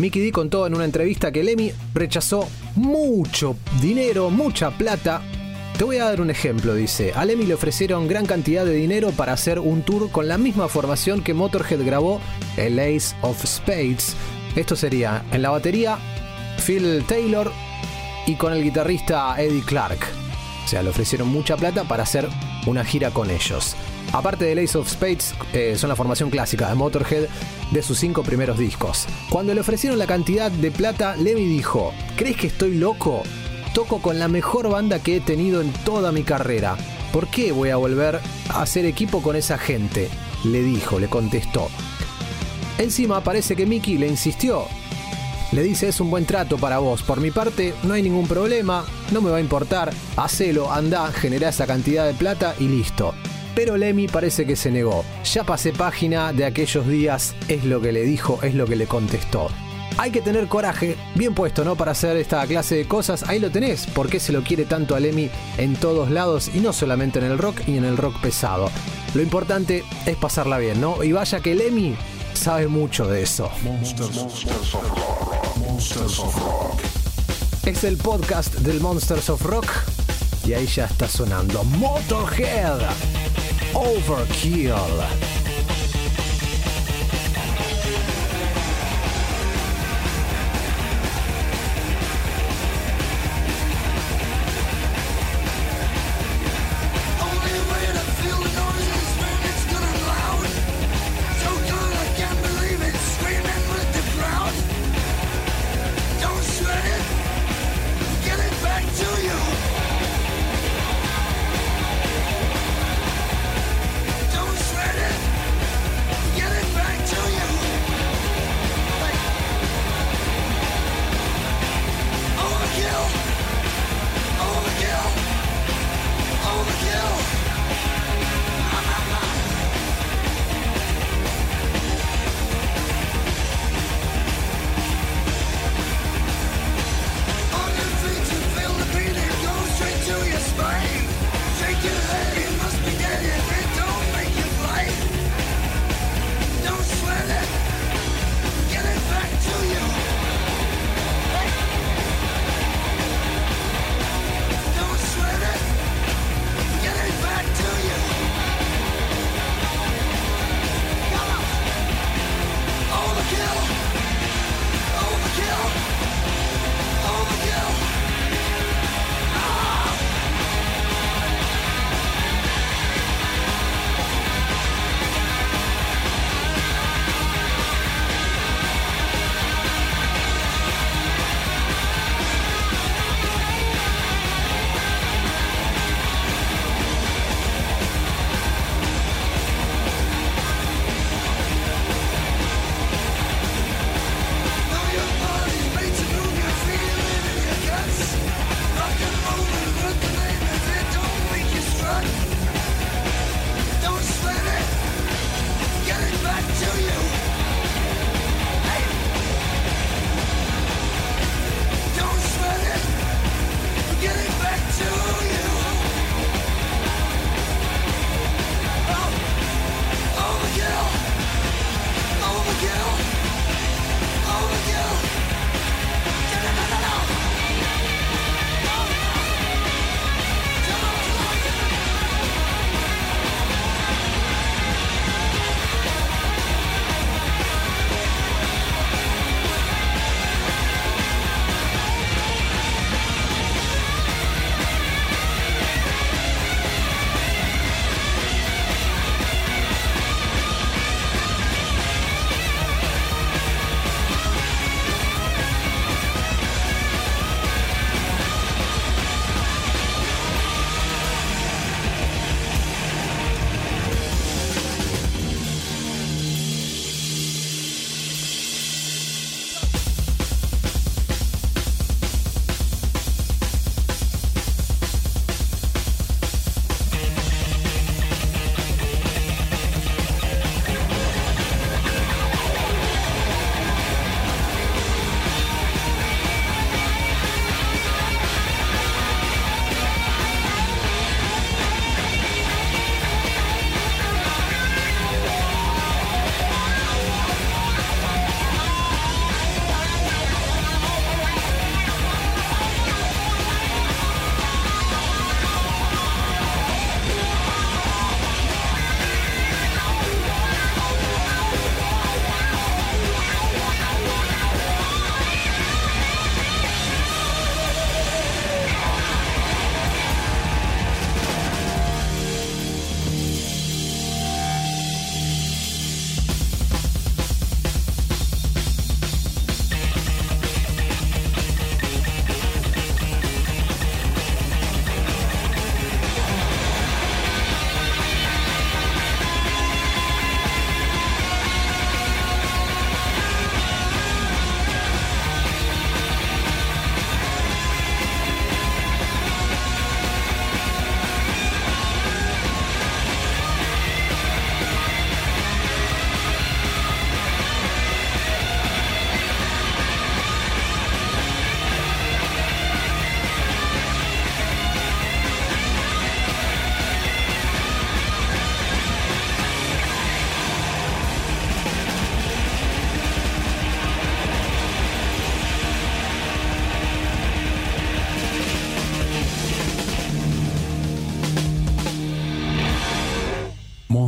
[0.00, 5.22] Mickey D contó en una entrevista que Lemmy rechazó mucho dinero, mucha plata.
[5.76, 7.12] Te voy a dar un ejemplo, dice.
[7.14, 10.68] A Lemmy le ofrecieron gran cantidad de dinero para hacer un tour con la misma
[10.68, 12.20] formación que Motorhead grabó
[12.56, 14.14] el Ace of Spades.
[14.56, 15.98] Esto sería en la batería
[16.64, 17.50] Phil Taylor
[18.26, 19.98] y con el guitarrista Eddie Clark.
[20.64, 22.28] O sea, le ofrecieron mucha plata para hacer
[22.66, 23.74] una gira con ellos.
[24.12, 27.28] Aparte del Ace of Spades, eh, son la formación clásica de Motorhead
[27.70, 29.06] de sus cinco primeros discos.
[29.30, 33.22] Cuando le ofrecieron la cantidad de plata, Lemmy dijo, ¿crees que estoy loco?
[33.72, 36.76] Toco con la mejor banda que he tenido en toda mi carrera.
[37.12, 40.08] ¿Por qué voy a volver a hacer equipo con esa gente?
[40.44, 41.68] Le dijo, le contestó.
[42.78, 44.64] Encima parece que Mickey le insistió.
[45.52, 47.02] Le dice es un buen trato para vos.
[47.02, 49.92] Por mi parte no hay ningún problema, no me va a importar.
[50.16, 53.14] Hacelo, anda, genera esa cantidad de plata y listo.
[53.54, 55.04] Pero Lemmy parece que se negó.
[55.24, 58.86] Ya pasé página de aquellos días, es lo que le dijo, es lo que le
[58.86, 59.48] contestó.
[59.98, 61.76] Hay que tener coraje, bien puesto, ¿no?
[61.76, 63.24] Para hacer esta clase de cosas.
[63.28, 63.86] Ahí lo tenés.
[63.86, 65.28] ¿Por qué se lo quiere tanto a Lemmy
[65.58, 68.70] en todos lados y no solamente en el rock y en el rock pesado?
[69.14, 71.02] Lo importante es pasarla bien, ¿no?
[71.02, 71.96] Y vaya que Lemmy
[72.32, 73.50] sabe mucho de eso.
[73.62, 75.56] Monsters, Monsters of Rock.
[75.58, 76.80] Monsters of Rock.
[77.66, 79.66] Es el podcast del Monsters of Rock
[80.46, 82.80] y ahí ya está sonando Motorhead
[83.74, 85.49] Overkill.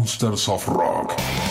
[0.02, 1.41] Monsters of Rock.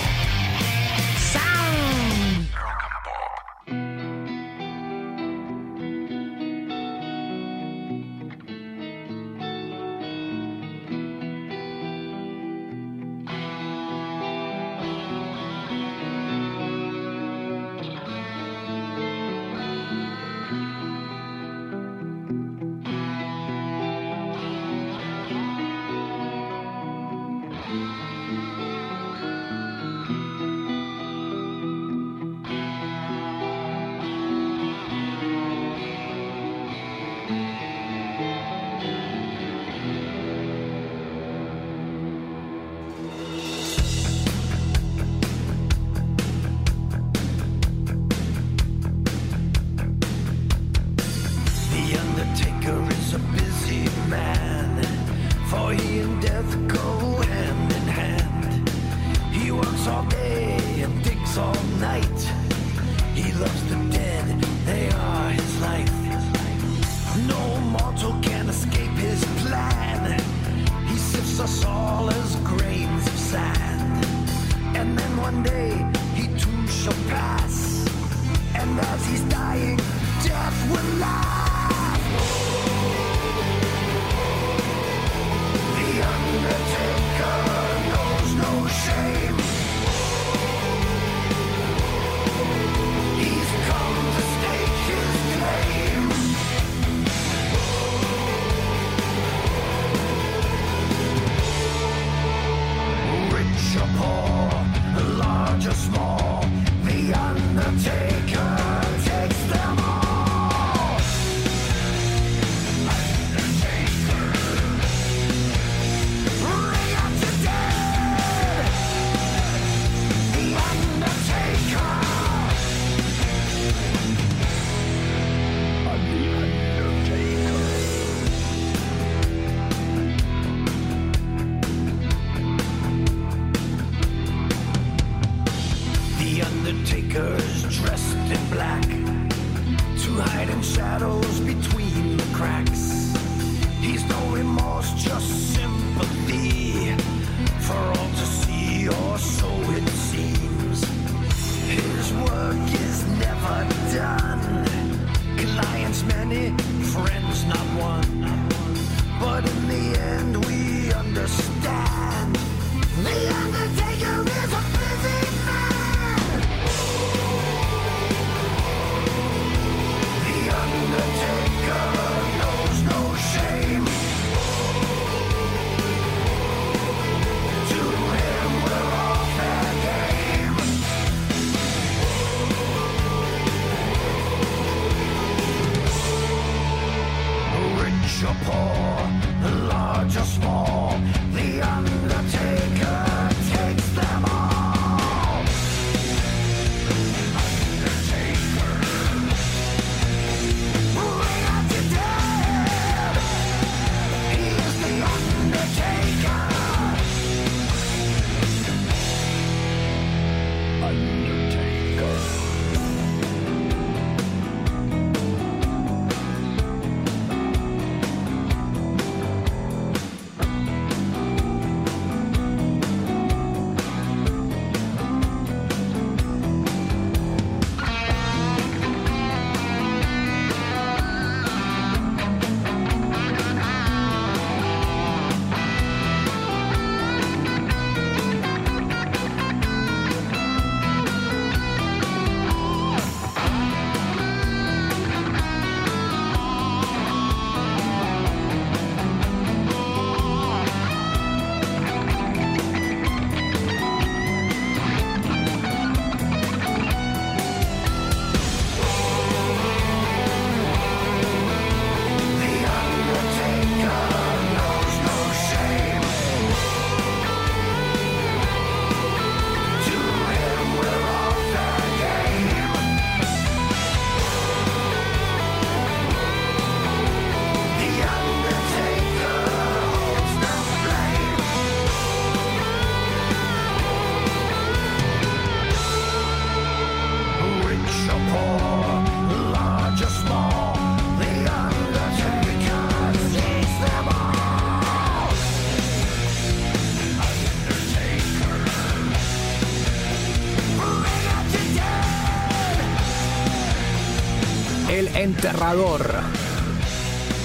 [305.22, 306.02] Enterrador.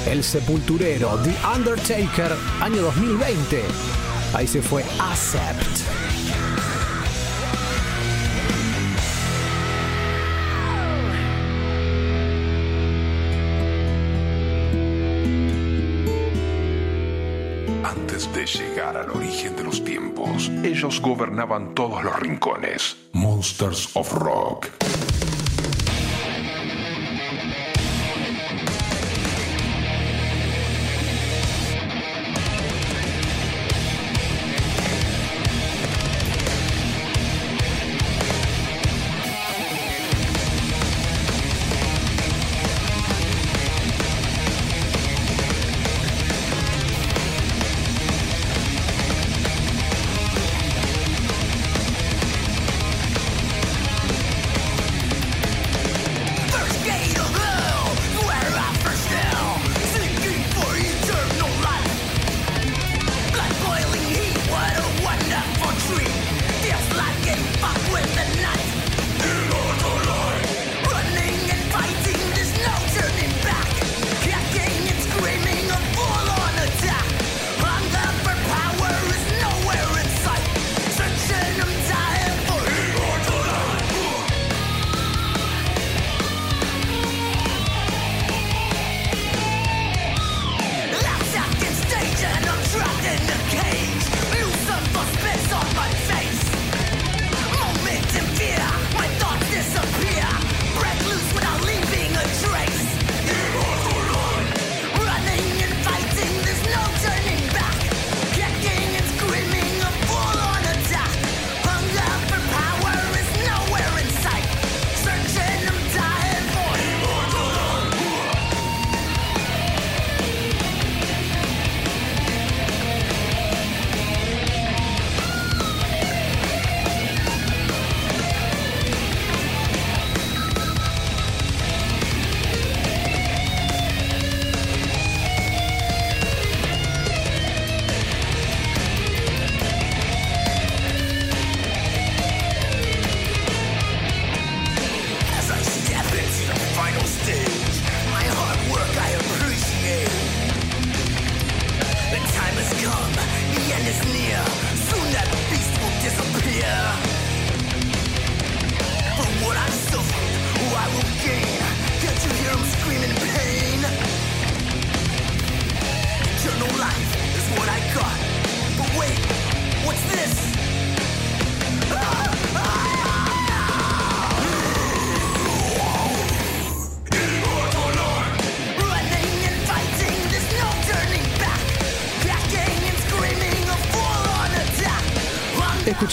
[0.07, 2.33] El Sepulturero, The Undertaker,
[2.63, 3.65] año 2020.
[4.33, 5.83] Ahí se fue Accept.
[17.85, 22.97] Antes de llegar al origen de los tiempos, ellos gobernaban todos los rincones.
[23.13, 24.86] Monsters of Rock.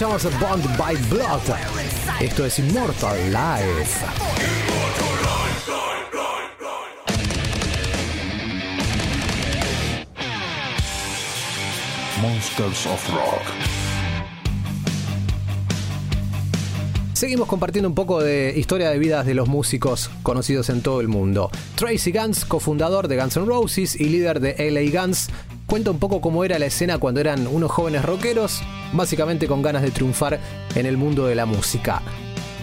[0.03, 1.55] Escuchamos a Bond by Blood.
[2.19, 4.05] Esto es Immortal Life.
[12.21, 13.43] Monsters of Rock.
[17.13, 21.07] Seguimos compartiendo un poco de historia de vidas de los músicos conocidos en todo el
[21.07, 21.49] mundo.
[21.75, 25.29] Tracy Guns, cofundador de Guns N' Roses y líder de LA Guns,
[25.65, 28.61] cuenta un poco cómo era la escena cuando eran unos jóvenes rockeros,
[28.93, 30.39] básicamente con ganas de triunfar
[30.75, 32.01] en el mundo de la música.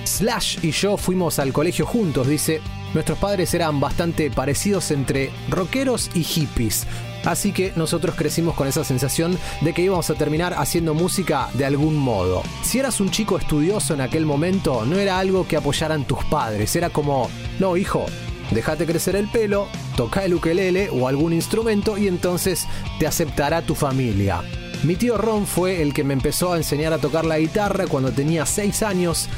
[0.04, 2.60] Slash y yo fuimos al colegio juntos, dice.
[2.94, 6.86] Nuestros padres eran bastante parecidos entre rockeros y hippies.
[7.24, 11.66] Así que nosotros crecimos con esa sensación de que íbamos a terminar haciendo música de
[11.66, 12.42] algún modo.
[12.62, 16.74] Si eras un chico estudioso en aquel momento, no era algo que apoyaran tus padres.
[16.74, 18.06] Era como, no hijo,
[18.50, 22.66] déjate crecer el pelo, toca el ukelele o algún instrumento y entonces
[22.98, 24.42] te aceptará tu familia.
[24.82, 28.12] Mi tío Ron fue el que me empezó a enseñar a tocar la guitarra cuando
[28.12, 29.28] tenía 6 años,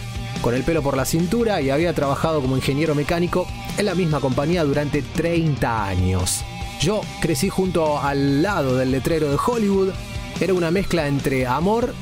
[0.40, 4.20] con el pelo por la cintura y había trabajado como ingeniero mecánico en la misma
[4.20, 6.44] compañía durante 30 años.
[6.80, 9.90] Yo crecí junto al lado del letrero de Hollywood,
[10.40, 11.92] era una mezcla entre amor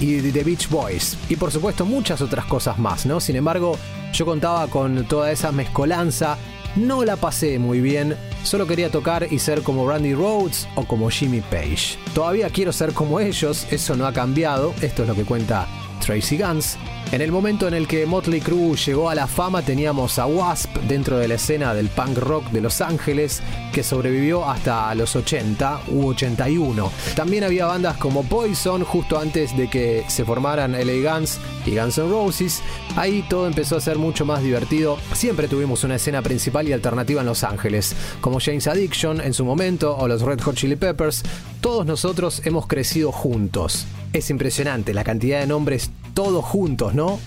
[0.00, 3.20] y The Beach Boys, y por supuesto muchas otras cosas más, ¿no?
[3.20, 3.78] Sin embargo,
[4.14, 6.38] yo contaba con toda esa mezcolanza,
[6.76, 8.16] no la pasé muy bien,
[8.46, 11.98] solo quería tocar y ser como Randy Rhodes o como Jimmy Page.
[12.14, 15.68] Todavía quiero ser como ellos, eso no ha cambiado, esto es lo que cuenta
[16.00, 16.76] Tracy Guns.
[17.12, 20.76] En el momento en el que Motley Crue llegó a la fama teníamos a Wasp
[20.88, 23.42] dentro de la escena del punk rock de Los Ángeles
[23.72, 26.90] que sobrevivió hasta los 80 u 81.
[27.14, 31.98] También había bandas como Poison justo antes de que se formaran LA Guns y Guns
[31.98, 32.60] N' Roses.
[32.96, 34.98] Ahí todo empezó a ser mucho más divertido.
[35.12, 39.44] Siempre tuvimos una escena principal y alternativa en Los Ángeles, como James Addiction en su
[39.44, 41.22] momento o los Red Hot Chili Peppers.
[41.60, 43.86] Todos nosotros hemos crecido juntos.
[44.12, 47.18] Es impresionante la cantidad de nombres todos juntos, ¿no?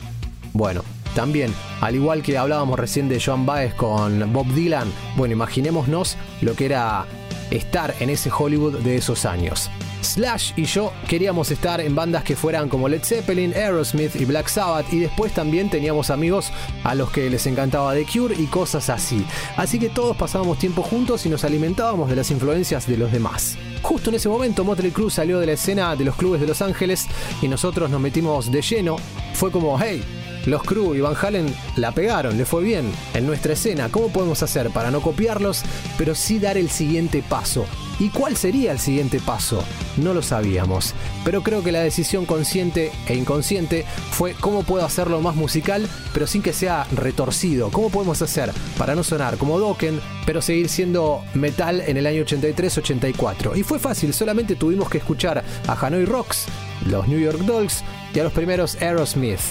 [0.54, 0.84] Bueno,
[1.16, 6.56] también, al igual que hablábamos recién de Joan Baez con Bob Dylan, bueno, imaginémonos lo
[6.56, 7.06] que era
[7.52, 9.70] estar en ese Hollywood de esos años.
[10.02, 14.48] Slash y yo queríamos estar en bandas que fueran como Led Zeppelin, Aerosmith y Black
[14.48, 16.52] Sabbath y después también teníamos amigos
[16.84, 19.26] a los que les encantaba The Cure y cosas así.
[19.58, 23.58] Así que todos pasábamos tiempo juntos y nos alimentábamos de las influencias de los demás.
[23.82, 26.62] Justo en ese momento Motley Crue salió de la escena de los clubes de Los
[26.62, 27.08] Ángeles
[27.42, 28.98] y nosotros nos metimos de lleno.
[29.34, 30.04] Fue como, hey,
[30.46, 33.90] los Crue y Van Halen la pegaron, le fue bien en nuestra escena.
[33.90, 35.64] ¿Cómo podemos hacer para no copiarlos,
[35.98, 37.66] pero sí dar el siguiente paso?
[38.00, 39.62] ¿Y cuál sería el siguiente paso?
[39.98, 40.94] No lo sabíamos,
[41.26, 46.26] pero creo que la decisión consciente e inconsciente fue cómo puedo hacerlo más musical, pero
[46.26, 47.72] sin que sea retorcido.
[47.72, 52.24] ¿Cómo podemos hacer para no sonar como Dokken, pero seguir siendo metal en el año
[52.24, 53.58] 83-84?
[53.58, 56.46] Y fue fácil, solamente tuvimos que escuchar a Hanoi Rocks,
[56.86, 57.84] los New York Dolls
[58.14, 59.42] y a los primeros Aerosmith.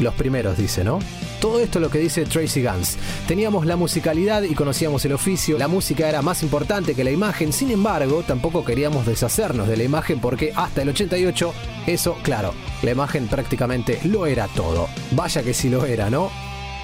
[0.00, 0.98] Los primeros, dice, ¿no?
[1.40, 2.96] Todo esto es lo que dice Tracy Guns.
[3.28, 7.52] Teníamos la musicalidad y conocíamos el oficio, la música era más importante que la imagen,
[7.52, 11.52] sin embargo, tampoco queríamos deshacernos de la imagen porque hasta el 88,
[11.86, 14.88] eso, claro, la imagen prácticamente lo era todo.
[15.12, 16.30] Vaya que sí lo era, ¿no?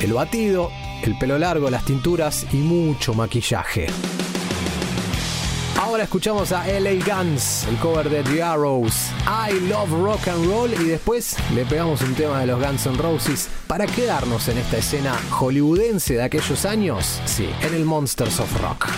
[0.01, 0.71] El batido,
[1.03, 3.89] el pelo largo, las tinturas y mucho maquillaje.
[5.79, 10.73] Ahora escuchamos a LA Guns, el cover de The Arrows, I Love Rock and Roll
[10.75, 14.79] y después le pegamos un tema de los Guns N' Roses para quedarnos en esta
[14.79, 18.89] escena hollywoodense de aquellos años, sí, en el Monsters of Rock.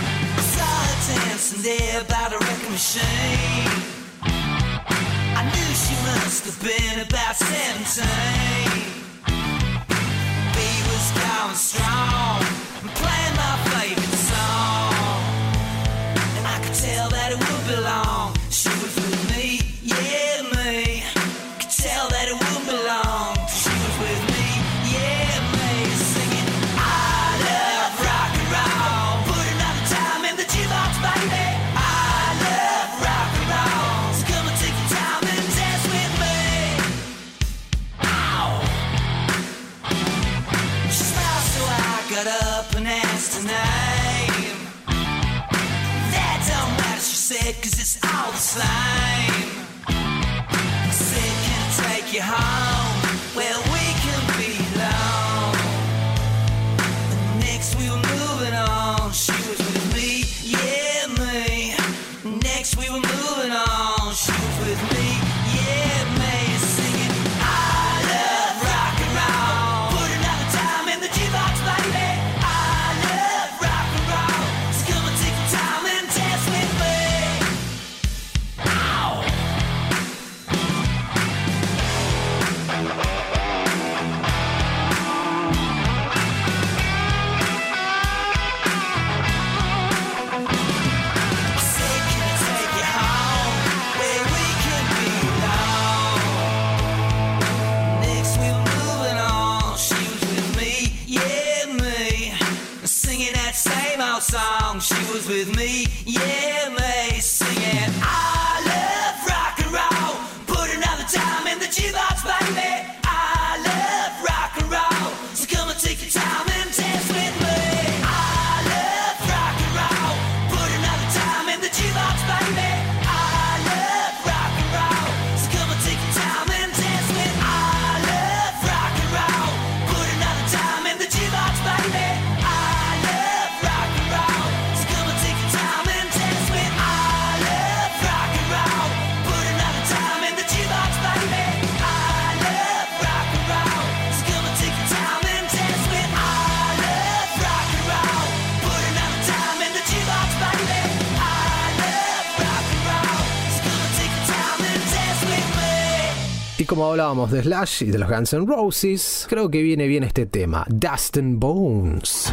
[156.93, 160.63] hablábamos de Slash y de los Guns N' Roses, creo que viene bien este tema,
[160.69, 162.31] Dust and Bones.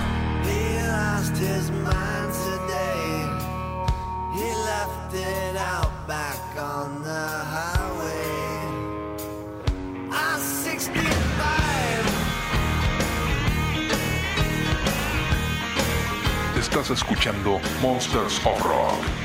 [16.58, 19.20] Estás escuchando Monsters of Rock.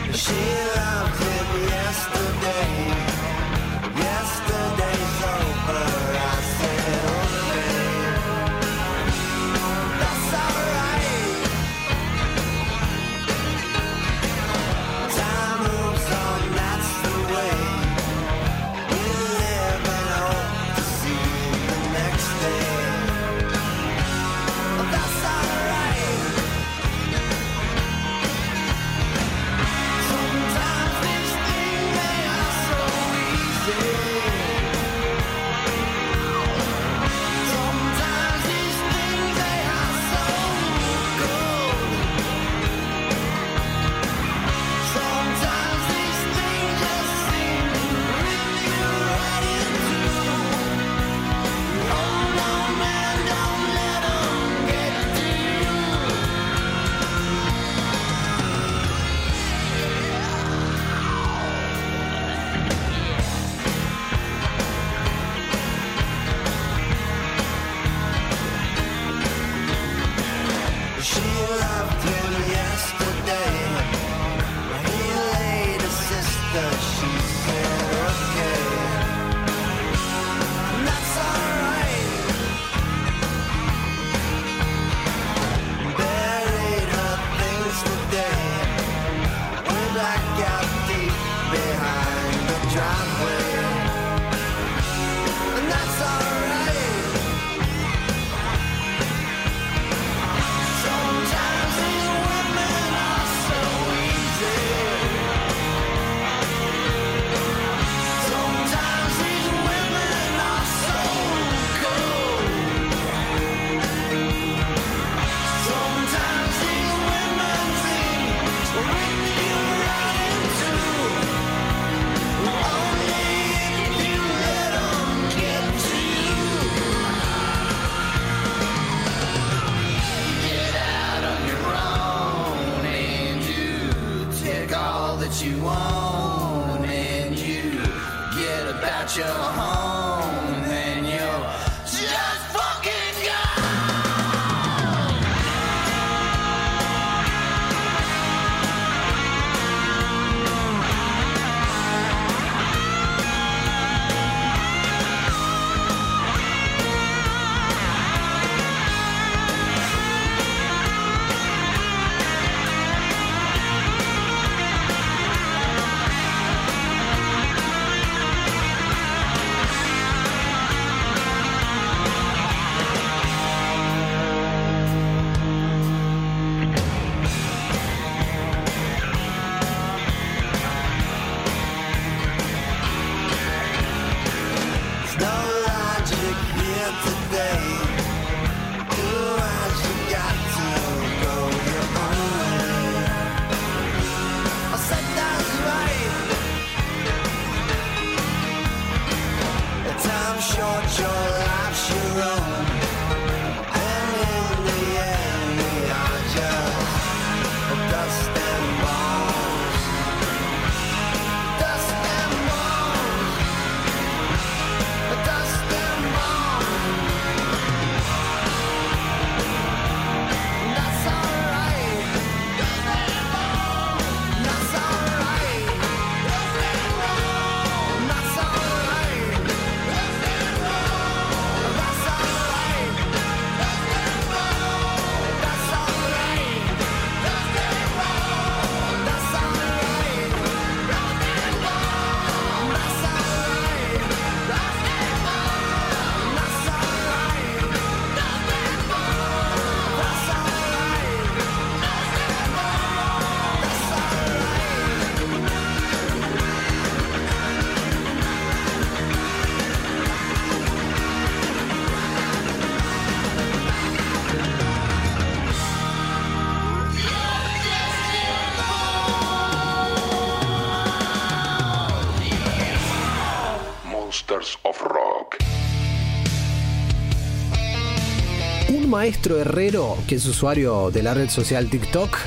[279.05, 282.17] Maestro Herrero, que es usuario de la red social TikTok,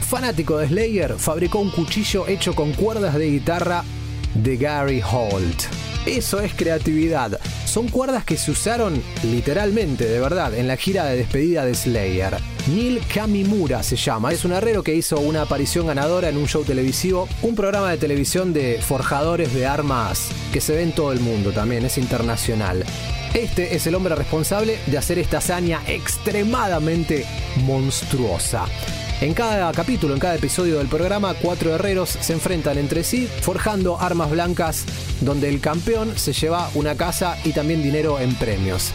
[0.00, 3.84] fanático de Slayer, fabricó un cuchillo hecho con cuerdas de guitarra
[4.34, 5.66] de Gary Holt.
[6.06, 7.38] Eso es creatividad.
[7.64, 12.38] Son cuerdas que se usaron literalmente, de verdad, en la gira de despedida de Slayer.
[12.66, 14.32] Neil Kamimura se llama.
[14.32, 17.98] Es un herrero que hizo una aparición ganadora en un show televisivo, un programa de
[17.98, 22.84] televisión de forjadores de armas que se ve en todo el mundo también, es internacional.
[23.34, 27.24] Este es el hombre responsable de hacer esta hazaña extremadamente
[27.64, 28.64] monstruosa.
[29.20, 34.00] En cada capítulo, en cada episodio del programa, cuatro herreros se enfrentan entre sí forjando
[34.00, 34.84] armas blancas
[35.20, 38.92] donde el campeón se lleva una casa y también dinero en premios.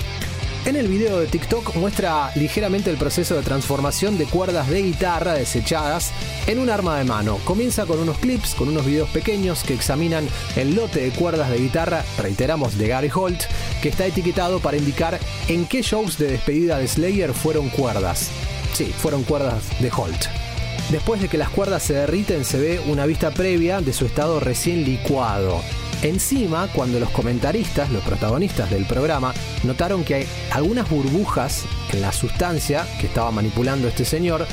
[0.66, 5.36] En el video de TikTok muestra ligeramente el proceso de transformación de cuerdas de guitarra
[5.36, 6.12] desechadas
[6.48, 7.38] en un arma de mano.
[7.44, 11.60] Comienza con unos clips, con unos videos pequeños que examinan el lote de cuerdas de
[11.60, 13.44] guitarra, reiteramos, de Gary Holt,
[13.84, 15.20] que está etiquetado para indicar
[15.50, 18.32] en qué shows de despedida de Slayer fueron cuerdas.
[18.74, 20.26] Sí, fueron cuerdas de Holt.
[20.90, 24.40] Después de que las cuerdas se derriten se ve una vista previa de su estado
[24.40, 25.62] recién licuado.
[26.06, 29.34] Encima, cuando los comentaristas, los protagonistas del programa,
[29.64, 34.46] notaron que hay algunas burbujas en la sustancia que estaba manipulando este señor,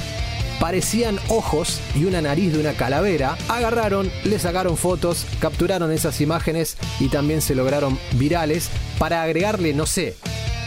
[0.58, 6.78] parecían ojos y una nariz de una calavera, agarraron, le sacaron fotos, capturaron esas imágenes
[7.00, 10.16] y también se lograron virales para agregarle, no sé,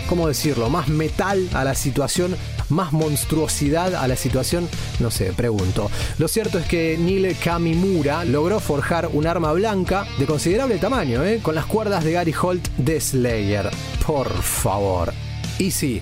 [0.07, 2.37] ¿cómo decirlo?, más metal a la situación,
[2.69, 4.67] más monstruosidad a la situación,
[4.99, 5.89] no sé, pregunto.
[6.17, 11.39] Lo cierto es que Neil Kamimura logró forjar un arma blanca de considerable tamaño, ¿eh?
[11.41, 13.69] con las cuerdas de Gary Holt de Slayer.
[14.05, 15.13] Por favor.
[15.57, 16.01] Y sí,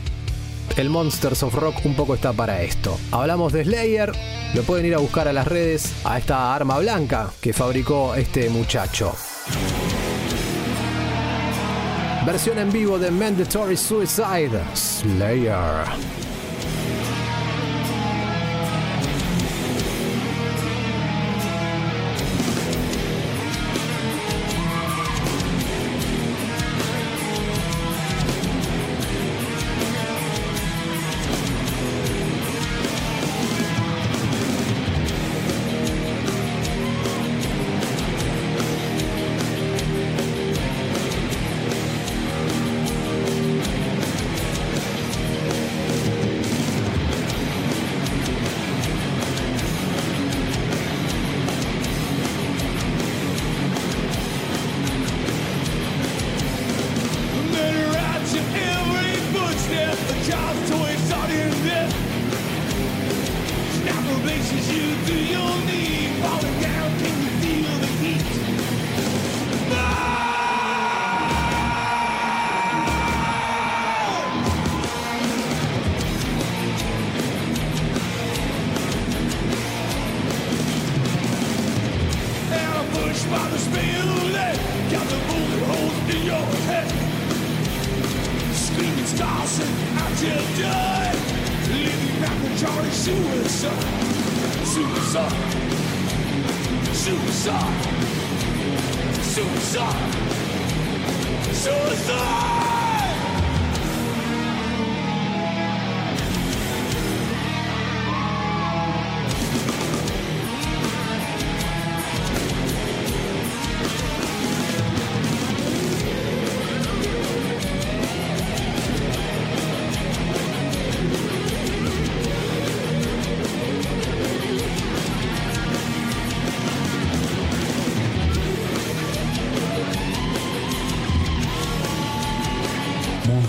[0.77, 2.97] el Monsters of Rock un poco está para esto.
[3.11, 4.11] Hablamos de Slayer,
[4.55, 8.49] lo pueden ir a buscar a las redes, a esta arma blanca que fabricó este
[8.49, 9.13] muchacho.
[12.25, 16.22] Versión en vivo de Mandatory Suicide, Slayer.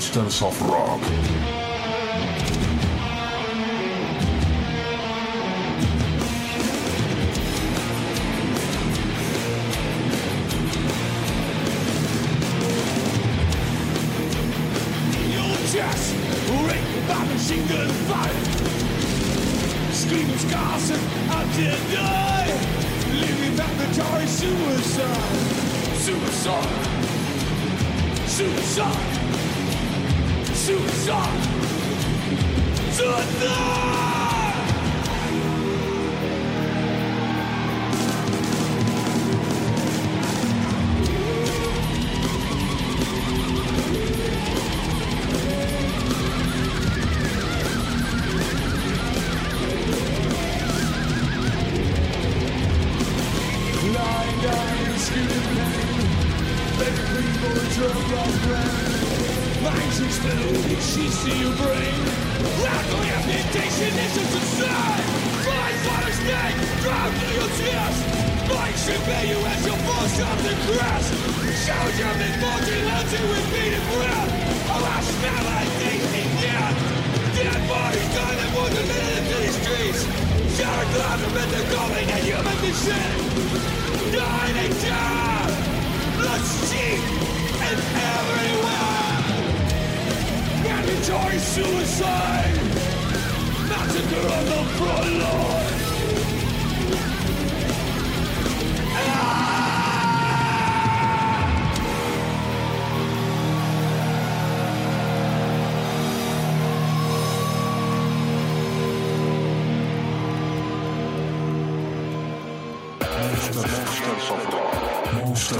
[0.04, 1.63] Monsters of Rock.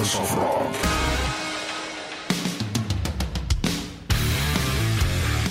[0.05, 0.74] Of Rock.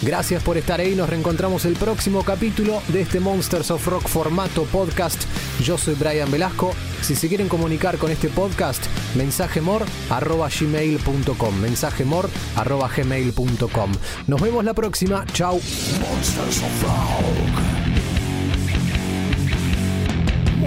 [0.03, 4.65] Gracias por estar ahí, nos reencontramos el próximo capítulo de este Monsters of Rock formato
[4.65, 5.23] podcast.
[5.59, 6.75] Yo soy Brian Velasco.
[7.01, 8.85] Si se quieren comunicar con este podcast,
[9.15, 11.59] mensajemor arroba gmail.com.
[11.59, 13.91] Mensajemor arroba gmail.com.
[14.27, 15.25] Nos vemos la próxima.
[15.33, 15.59] Chau.
[15.99, 17.59] Monsters of Rock.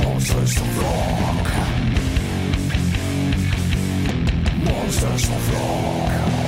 [0.02, 1.45] Monsters of Rock.
[5.16, 6.45] Monsters of Rock.